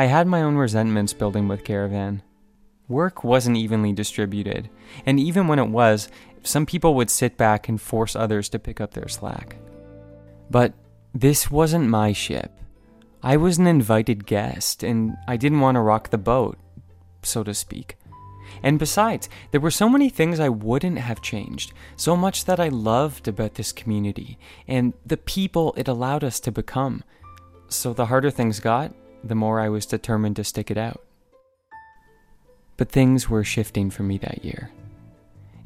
[0.00, 2.22] I had my own resentments building with Caravan.
[2.88, 4.70] Work wasn't evenly distributed,
[5.04, 6.08] and even when it was,
[6.42, 9.56] some people would sit back and force others to pick up their slack.
[10.50, 10.72] But
[11.14, 12.50] this wasn't my ship.
[13.22, 16.56] I was an invited guest, and I didn't want to rock the boat,
[17.22, 17.98] so to speak.
[18.62, 22.68] And besides, there were so many things I wouldn't have changed, so much that I
[22.68, 27.04] loved about this community, and the people it allowed us to become.
[27.68, 31.04] So the harder things got, the more I was determined to stick it out.
[32.76, 34.70] But things were shifting for me that year.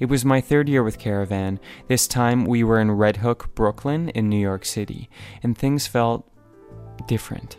[0.00, 1.61] It was my third year with Caravan.
[1.86, 5.09] This time we were in Red Hook, Brooklyn, in New York City,
[5.42, 6.28] and things felt
[7.07, 7.57] different.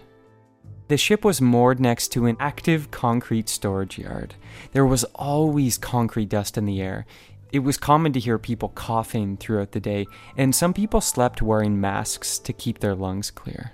[0.87, 4.35] The ship was moored next to an active concrete storage yard.
[4.73, 7.05] There was always concrete dust in the air.
[7.51, 11.79] It was common to hear people coughing throughout the day, and some people slept wearing
[11.79, 13.71] masks to keep their lungs clear.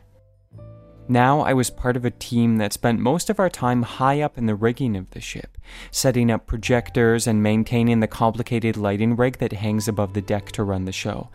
[1.12, 4.38] Now I was part of a team that spent most of our time high up
[4.38, 5.58] in the rigging of the ship,
[5.92, 10.64] setting up projectors and maintaining the complicated lighting rig that hangs above the deck to
[10.64, 11.28] run the show.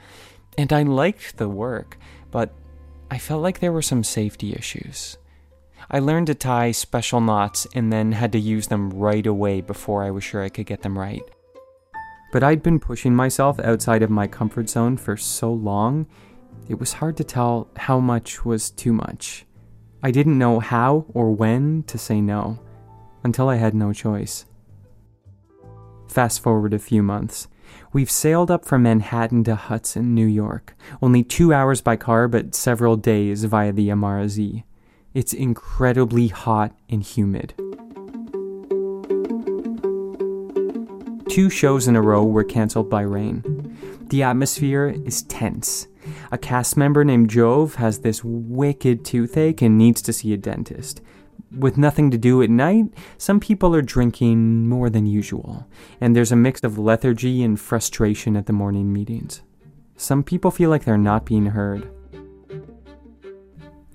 [0.56, 1.98] And I liked the work,
[2.30, 2.54] but
[3.10, 5.18] I felt like there were some safety issues.
[5.90, 10.02] I learned to tie special knots and then had to use them right away before
[10.02, 11.22] I was sure I could get them right.
[12.32, 16.06] But I'd been pushing myself outside of my comfort zone for so long,
[16.66, 19.44] it was hard to tell how much was too much.
[20.02, 22.58] I didn't know how or when to say no,
[23.24, 24.44] until I had no choice.
[26.08, 27.48] Fast forward a few months.
[27.92, 32.54] We've sailed up from Manhattan to Hudson, New York, only two hours by car, but
[32.54, 34.28] several days via the Amara.
[35.14, 37.54] It's incredibly hot and humid.
[41.28, 43.76] Two shows in a row were canceled by rain.
[44.08, 45.88] The atmosphere is tense.
[46.30, 51.00] A cast member named Jove has this wicked toothache and needs to see a dentist.
[51.56, 52.86] With nothing to do at night,
[53.18, 55.66] some people are drinking more than usual,
[56.00, 59.42] and there's a mix of lethargy and frustration at the morning meetings.
[59.96, 61.88] Some people feel like they're not being heard.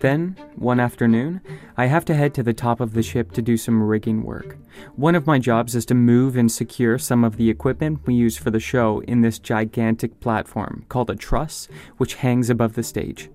[0.02, 1.42] Then, one afternoon,
[1.78, 4.58] I have to head to the top of the ship to do some rigging work.
[4.96, 8.36] One of my jobs is to move and secure some of the equipment we use
[8.36, 13.30] for the show in this gigantic platform called a truss, which hangs above the stage.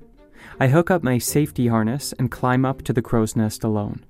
[0.59, 4.05] I hook up my safety harness and climb up to the crow's nest alone.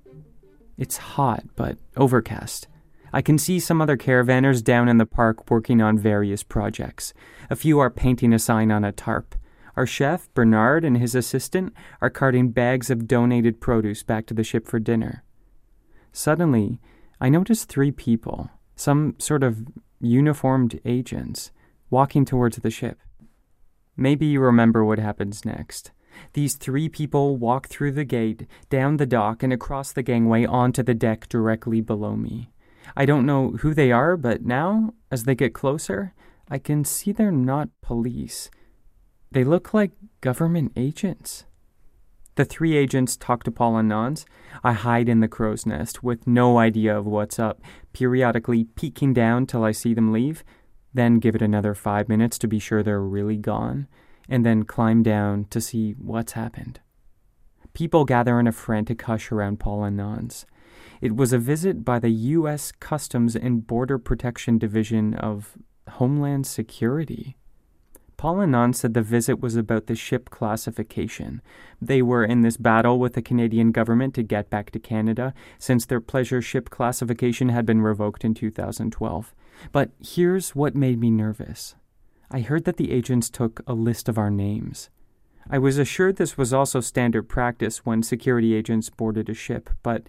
[0.79, 2.69] It's hot, but overcast.
[3.13, 7.13] I can see some other caravanners down in the park working on various projects.
[7.51, 9.35] A few are painting a sign on a tarp.
[9.77, 14.45] Our chef, Bernard, and his assistant are carting bags of donated produce back to the
[14.45, 15.23] ship for dinner.
[16.13, 16.81] Suddenly,
[17.21, 19.67] I notice three people, some sort of
[20.01, 21.51] uniformed agents,
[21.91, 22.99] walking towards the ship.
[23.97, 25.93] Maybe you remember what happens next.
[26.33, 30.83] These three people walk through the gate, down the dock, and across the gangway onto
[30.83, 32.51] the deck directly below me.
[32.97, 36.15] I don't know who they are, but now, as they get closer,
[36.49, 38.51] I can see they're not police.
[39.31, 41.45] They look like government agents.
[42.37, 44.27] The three agents talk to Paul and Nans.
[44.63, 47.63] I hide in the crow's nest with no idea of what's up,
[47.93, 50.45] periodically peeking down till I see them leave,
[50.93, 53.89] then give it another five minutes to be sure they're really gone,
[54.29, 56.81] and then climb down to see what's happened.
[57.73, 60.47] People gather in a frantic hush around Paul and Nans.
[61.01, 62.73] It was a visit by the U.S.
[62.73, 65.57] Customs and Border Protection Division of
[65.89, 67.37] Homeland Security.
[68.17, 71.43] Paul Nan said the visit was about the ship classification.
[71.83, 75.85] They were in this battle with the Canadian government to get back to Canada since
[75.85, 79.35] their pleasure ship classification had been revoked in 2012.
[79.71, 81.75] But here's what made me nervous.
[82.31, 84.89] I heard that the agents took a list of our names.
[85.49, 90.03] I was assured this was also standard practice when security agents boarded a ship, but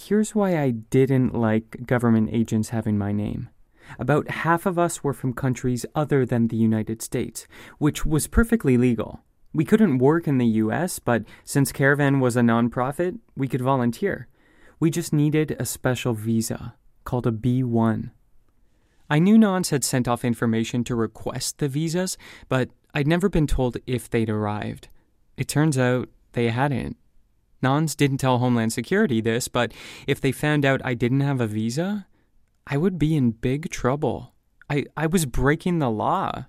[0.00, 3.50] here's why I didn't like government agents having my name.
[3.98, 7.46] About half of us were from countries other than the United States,
[7.78, 9.20] which was perfectly legal.
[9.54, 14.28] We couldn't work in the US, but since Caravan was a nonprofit, we could volunteer.
[14.80, 16.74] We just needed a special visa
[17.04, 18.10] called a B1.
[19.10, 22.16] I knew Nans had sent off information to request the visas,
[22.48, 24.88] but I'd never been told if they'd arrived.
[25.36, 26.96] It turns out they hadn't.
[27.62, 29.72] Nans didn't tell Homeland Security this, but
[30.06, 32.06] if they found out I didn't have a visa,
[32.66, 34.34] I would be in big trouble.
[34.70, 36.46] I, I was breaking the law.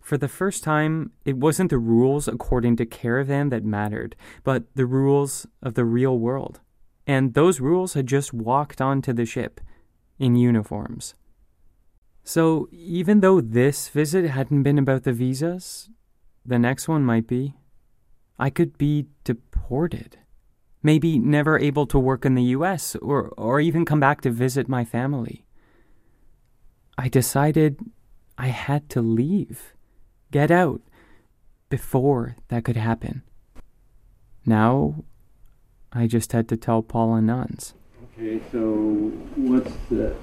[0.00, 4.14] For the first time, it wasn't the rules according to Caravan that mattered,
[4.44, 6.60] but the rules of the real world.
[7.06, 9.60] And those rules had just walked onto the ship.
[10.18, 11.14] in uniforms.
[12.24, 15.90] So, even though this visit hadn't been about the visas,
[16.44, 17.54] the next one might be.
[18.38, 20.18] I could be deported.
[20.82, 24.68] Maybe never able to work in the US or, or even come back to visit
[24.68, 25.45] my family.
[26.98, 27.78] I decided
[28.38, 29.74] I had to leave,
[30.30, 30.80] get out,
[31.68, 33.22] before that could happen.
[34.44, 35.04] Now,
[35.92, 37.74] I just had to tell Paul and Nans.
[38.18, 38.60] Okay, so
[39.36, 40.14] what's the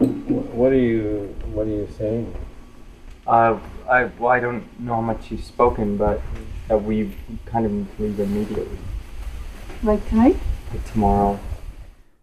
[0.00, 2.34] what are you what are you saying?
[3.26, 3.58] Uh,
[3.88, 6.20] I well, I don't know how much you've spoken, but
[6.68, 7.14] that we
[7.46, 8.78] kind of need to leave immediately,
[9.82, 10.36] Like tonight?
[10.72, 11.38] like tomorrow.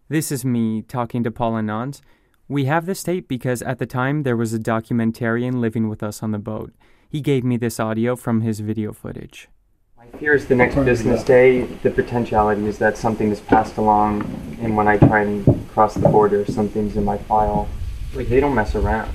[0.08, 2.00] This is me talking to Paul and Nans.
[2.48, 6.22] We have this tape because at the time there was a documentarian living with us
[6.22, 6.72] on the boat.
[7.08, 9.48] He gave me this audio from his video footage.
[9.96, 11.62] My fear is the next business day.
[11.62, 14.22] The potentiality is that something is passed along,
[14.62, 17.68] and when I try and cross the border, something's in my file.
[18.14, 19.10] Like they don't mess around.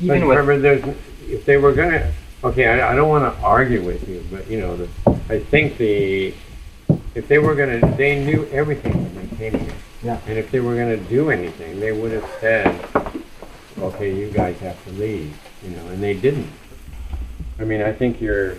[0.00, 0.96] Even with remember, there's
[1.28, 2.10] if they were gonna.
[2.42, 4.88] Okay, I, I don't want to argue with you, but you know, the,
[5.28, 6.32] I think the
[7.14, 9.74] if they were gonna, they knew everything when they came here.
[10.02, 10.18] Yeah.
[10.26, 12.84] And if they were gonna do anything, they would have said,
[13.78, 16.50] "Okay, you guys have to leave," you know, and they didn't.
[17.60, 18.56] I mean, I think you're,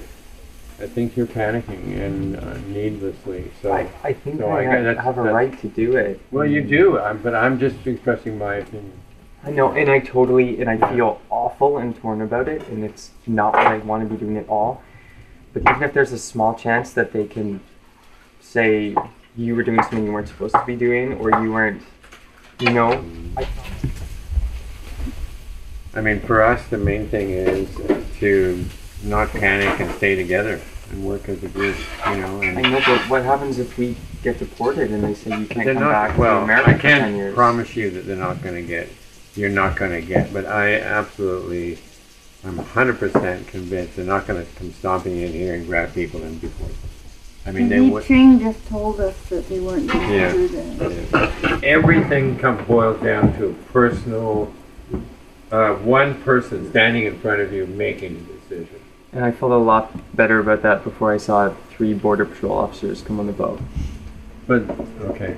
[0.80, 3.52] I think you're panicking and uh, needlessly.
[3.62, 6.22] So I, I think so I, have, have a right to do it.
[6.32, 8.94] Well, you do, I'm, but I'm just expressing my opinion.
[9.44, 13.12] I know, and I totally, and I feel awful and torn about it, and it's
[13.28, 14.82] not what I want to be doing at all.
[15.52, 17.60] But even if there's a small chance that they can
[18.40, 18.96] say
[19.36, 21.82] you were doing something you weren't supposed to be doing, or you weren't,
[22.60, 23.04] you know,
[23.38, 23.48] I,
[25.96, 27.70] I mean, for us, the main thing is
[28.20, 28.66] to
[29.04, 30.62] not panic and stay together
[30.92, 31.76] and work as a group,
[32.08, 32.42] you know.
[32.42, 35.76] I know, but what happens if we get deported and they say you can't come
[35.76, 38.90] not, back well, to America I can't promise you that they're not going to get,
[39.36, 41.80] you're not going to get, but I absolutely,
[42.44, 46.40] I'm 100% convinced they're not going to come stomping in here and grab people and
[46.40, 46.90] deport them.
[47.46, 48.06] I mean, they would.
[48.06, 50.32] Ching just told us that they weren't going Yeah.
[50.32, 50.48] to do
[51.12, 51.64] that.
[51.64, 54.52] Everything comes boils down to a personal,
[55.52, 58.80] uh, one person standing in front of you making a decision.
[59.12, 63.02] And I felt a lot better about that before I saw three border patrol officers
[63.02, 63.60] come on the boat.
[64.48, 64.64] But
[65.02, 65.36] okay.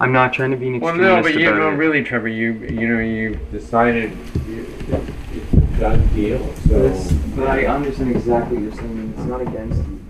[0.00, 1.74] I'm not trying to be an Well, extremist no, but you about know, it.
[1.76, 4.10] really, Trevor, you you know, you decided
[4.48, 6.40] you, it's a done deal.
[6.68, 6.88] So.
[6.90, 9.14] But, but I understand exactly what you're saying.
[9.16, 10.03] It's not against you.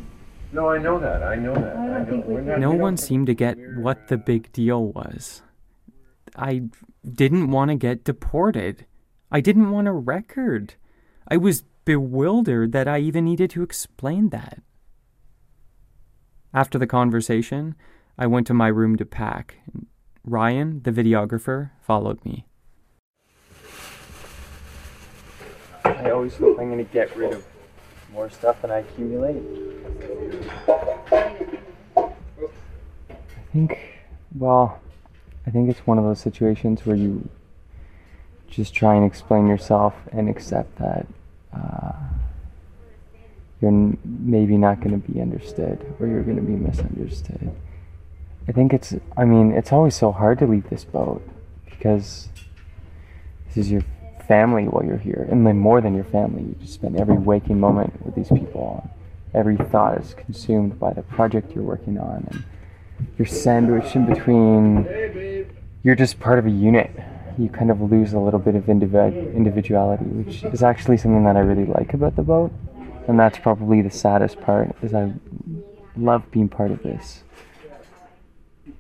[0.54, 1.24] No, I know that.
[1.24, 1.76] I know that.
[1.76, 2.22] I, know.
[2.24, 5.42] We're not, No we don't- one seemed to get what the big deal was.
[6.36, 6.62] I
[7.04, 8.86] didn't want to get deported.
[9.32, 10.74] I didn't want a record.
[11.26, 14.62] I was bewildered that I even needed to explain that.
[16.52, 17.74] After the conversation,
[18.16, 19.56] I went to my room to pack.
[20.24, 22.46] Ryan, the videographer, followed me.
[25.84, 27.44] I always hope I'm going to get rid of
[28.14, 29.42] more stuff than I accumulate.
[31.96, 32.12] I
[33.52, 33.78] think,
[34.36, 34.80] well,
[35.46, 37.28] I think it's one of those situations where you
[38.48, 41.06] just try and explain yourself and accept that
[41.52, 41.92] uh,
[43.60, 47.50] you're n- maybe not going to be understood or you're going to be misunderstood.
[48.46, 51.26] I think it's, I mean, it's always so hard to leave this boat
[51.68, 52.28] because
[53.48, 53.82] this is your
[54.26, 55.26] family while you're here.
[55.30, 58.88] And then more than your family, you just spend every waking moment with these people.
[59.32, 62.26] Every thought is consumed by the project you're working on.
[62.30, 62.44] And
[63.18, 65.46] you're sandwiched in between,
[65.82, 66.90] you're just part of a unit.
[67.36, 71.36] You kind of lose a little bit of individ- individuality, which is actually something that
[71.36, 72.52] I really like about the boat.
[73.08, 75.12] And that's probably the saddest part, is I
[75.96, 77.24] love being part of this.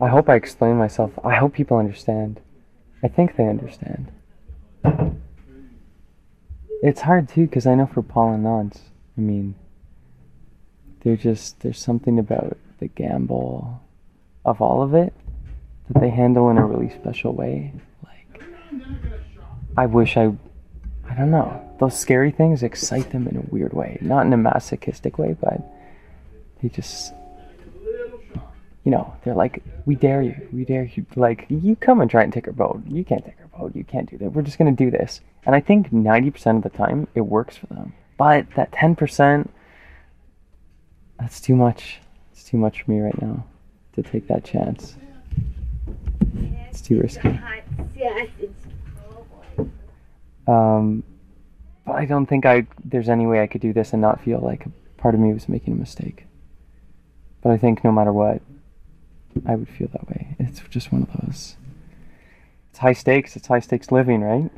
[0.00, 1.12] I hope I explain myself.
[1.24, 2.40] I hope people understand.
[3.02, 4.10] I think they understand.
[6.84, 8.78] It's hard too, because I know for Paul and Nans,
[9.16, 9.54] I mean,
[11.00, 13.80] they're just, there's something about the gamble
[14.44, 15.14] of all of it
[15.88, 17.72] that they handle in a really special way.
[18.02, 18.42] Like,
[19.78, 20.34] I wish I,
[21.08, 23.96] I don't know, those scary things excite them in a weird way.
[24.02, 25.62] Not in a masochistic way, but
[26.60, 27.14] they just,
[28.84, 31.06] you know, they're like, we dare you, we dare you.
[31.16, 32.82] Like, you come and try and take our boat.
[32.86, 33.74] You can't take our boat.
[33.74, 34.32] You can't do that.
[34.32, 35.20] We're just going to do this.
[35.46, 37.94] And I think 90% of the time it works for them.
[38.16, 39.48] But that 10%,
[41.18, 42.00] that's too much.
[42.32, 43.44] It's too much for me right now
[43.94, 44.96] to take that chance.
[46.70, 47.38] It's too risky.
[50.46, 51.04] Um,
[51.86, 54.40] but I don't think I there's any way I could do this and not feel
[54.40, 56.26] like part of me was making a mistake.
[57.42, 58.42] But I think no matter what,
[59.46, 60.36] I would feel that way.
[60.38, 61.56] It's just one of those.
[62.74, 64.50] It's high stakes, it's high stakes living, right?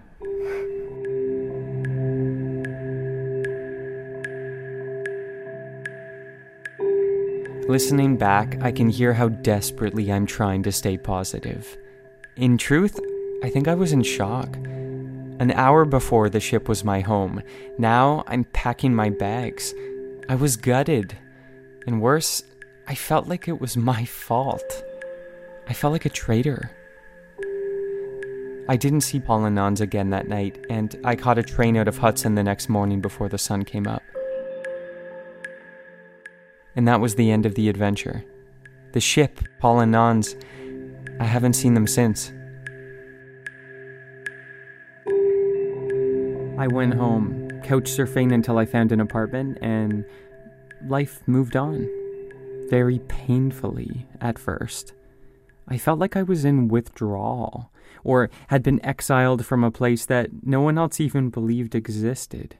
[7.68, 11.76] Listening back, I can hear how desperately I'm trying to stay positive.
[12.36, 12.98] In truth,
[13.44, 14.56] I think I was in shock.
[14.56, 17.42] An hour before, the ship was my home.
[17.76, 19.74] Now I'm packing my bags.
[20.26, 21.18] I was gutted.
[21.86, 22.42] And worse,
[22.88, 24.84] I felt like it was my fault.
[25.68, 26.70] I felt like a traitor.
[28.68, 31.86] I didn't see Paul and Nans again that night, and I caught a train out
[31.86, 34.02] of Hudson the next morning before the sun came up.
[36.74, 38.24] And that was the end of the adventure.
[38.92, 40.34] The ship, Paul and Nans,
[41.20, 42.32] I haven't seen them since.
[46.58, 50.04] I went home, couch surfing until I found an apartment, and
[50.88, 51.88] life moved on.
[52.68, 54.92] Very painfully at first.
[55.68, 57.70] I felt like I was in withdrawal,
[58.06, 62.56] or had been exiled from a place that no one else even believed existed.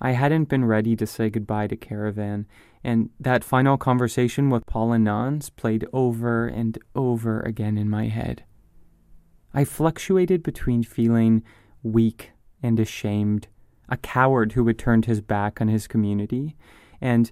[0.00, 2.46] I hadn't been ready to say goodbye to Caravan,
[2.82, 8.08] and that final conversation with Paul and Nans played over and over again in my
[8.08, 8.42] head.
[9.54, 11.44] I fluctuated between feeling
[11.84, 13.46] weak and ashamed,
[13.88, 16.56] a coward who had turned his back on his community,
[17.00, 17.30] and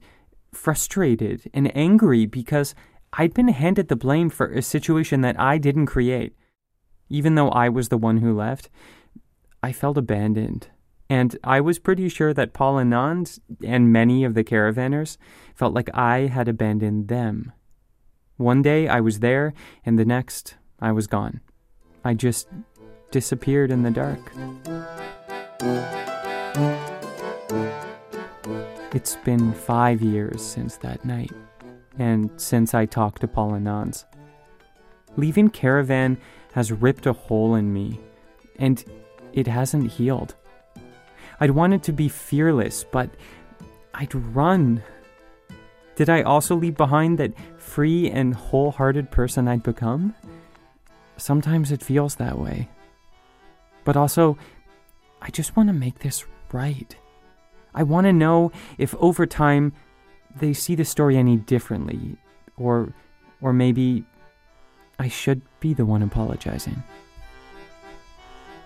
[0.52, 2.76] frustrated and angry because
[3.14, 6.34] I'd been handed the blame for a situation that I didn't create.
[7.08, 8.68] Even though I was the one who left,
[9.62, 10.68] I felt abandoned
[11.10, 15.16] and I was pretty sure that Paul and Nans and many of the caravanners
[15.54, 17.52] felt like I had abandoned them.
[18.36, 19.54] One day I was there,
[19.84, 21.40] and the next I was gone.
[22.04, 22.48] I just
[23.10, 24.20] disappeared in the dark.
[28.94, 31.32] It's been five years since that night,
[31.98, 34.04] and since I talked to Paul and Nans.
[35.16, 36.18] Leaving Caravan
[36.52, 38.00] has ripped a hole in me,
[38.58, 38.84] and
[39.32, 40.34] it hasn't healed.
[41.40, 43.10] I'd wanted to be fearless, but
[43.94, 44.82] I'd run.
[45.96, 50.14] Did I also leave behind that free and wholehearted person I'd become?
[51.16, 52.68] Sometimes it feels that way.
[53.84, 54.36] But also,
[55.20, 56.96] I just want to make this right.
[57.74, 59.72] I want to know if over time
[60.36, 62.16] they see the story any differently,
[62.56, 62.92] or,
[63.40, 64.04] or maybe
[64.98, 66.82] I should be the one apologizing.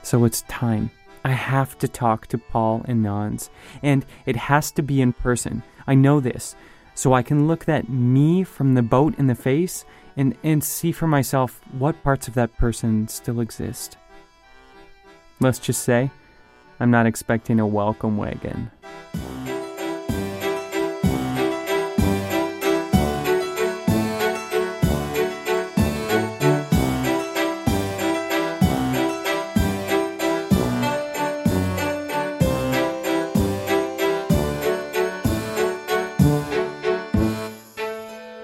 [0.03, 0.91] So it's time.
[1.25, 3.51] I have to talk to Paul and Nans,
[3.83, 5.63] and it has to be in person.
[5.87, 6.57] I know this,
[6.95, 9.85] so I can look that me from the boat in the face
[10.17, 13.97] and, and see for myself what parts of that person still exist.
[15.39, 16.11] Let's just say,
[16.81, 18.71] I'm not expecting a welcome wagon.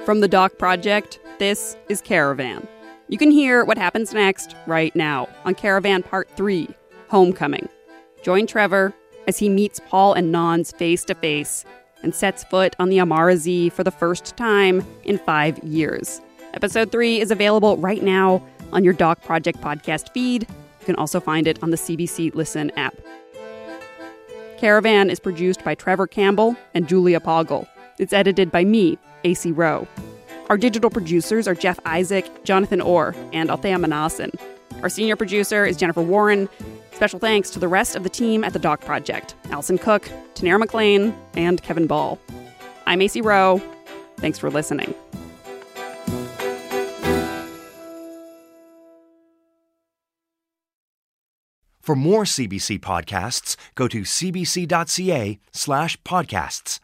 [0.09, 2.67] From the Doc Project, this is Caravan.
[3.09, 6.67] You can hear what happens next right now on Caravan Part 3
[7.11, 7.69] Homecoming.
[8.23, 8.95] Join Trevor
[9.27, 11.67] as he meets Paul and Nans face to face
[12.03, 16.23] and sets foot on the Amara Zee for the first time in five years.
[16.55, 18.43] Episode 3 is available right now
[18.73, 20.49] on your Doc Project podcast feed.
[20.81, 22.97] You can also find it on the CBC Listen app.
[24.57, 27.69] Caravan is produced by Trevor Campbell and Julia Poggle.
[27.99, 29.87] It's edited by me, Acey Rowe.
[30.49, 34.35] Our digital producers are Jeff Isaac, Jonathan Orr, and Althea Manasan.
[34.83, 36.49] Our senior producer is Jennifer Warren.
[36.93, 40.59] Special thanks to the rest of the team at the Doc Project Allison Cook, Tanera
[40.59, 42.19] McLean, and Kevin Ball.
[42.87, 43.61] I'm Acey Rowe.
[44.17, 44.95] Thanks for listening.
[51.89, 56.81] For more CBC podcasts, go to cbc.ca slash podcasts.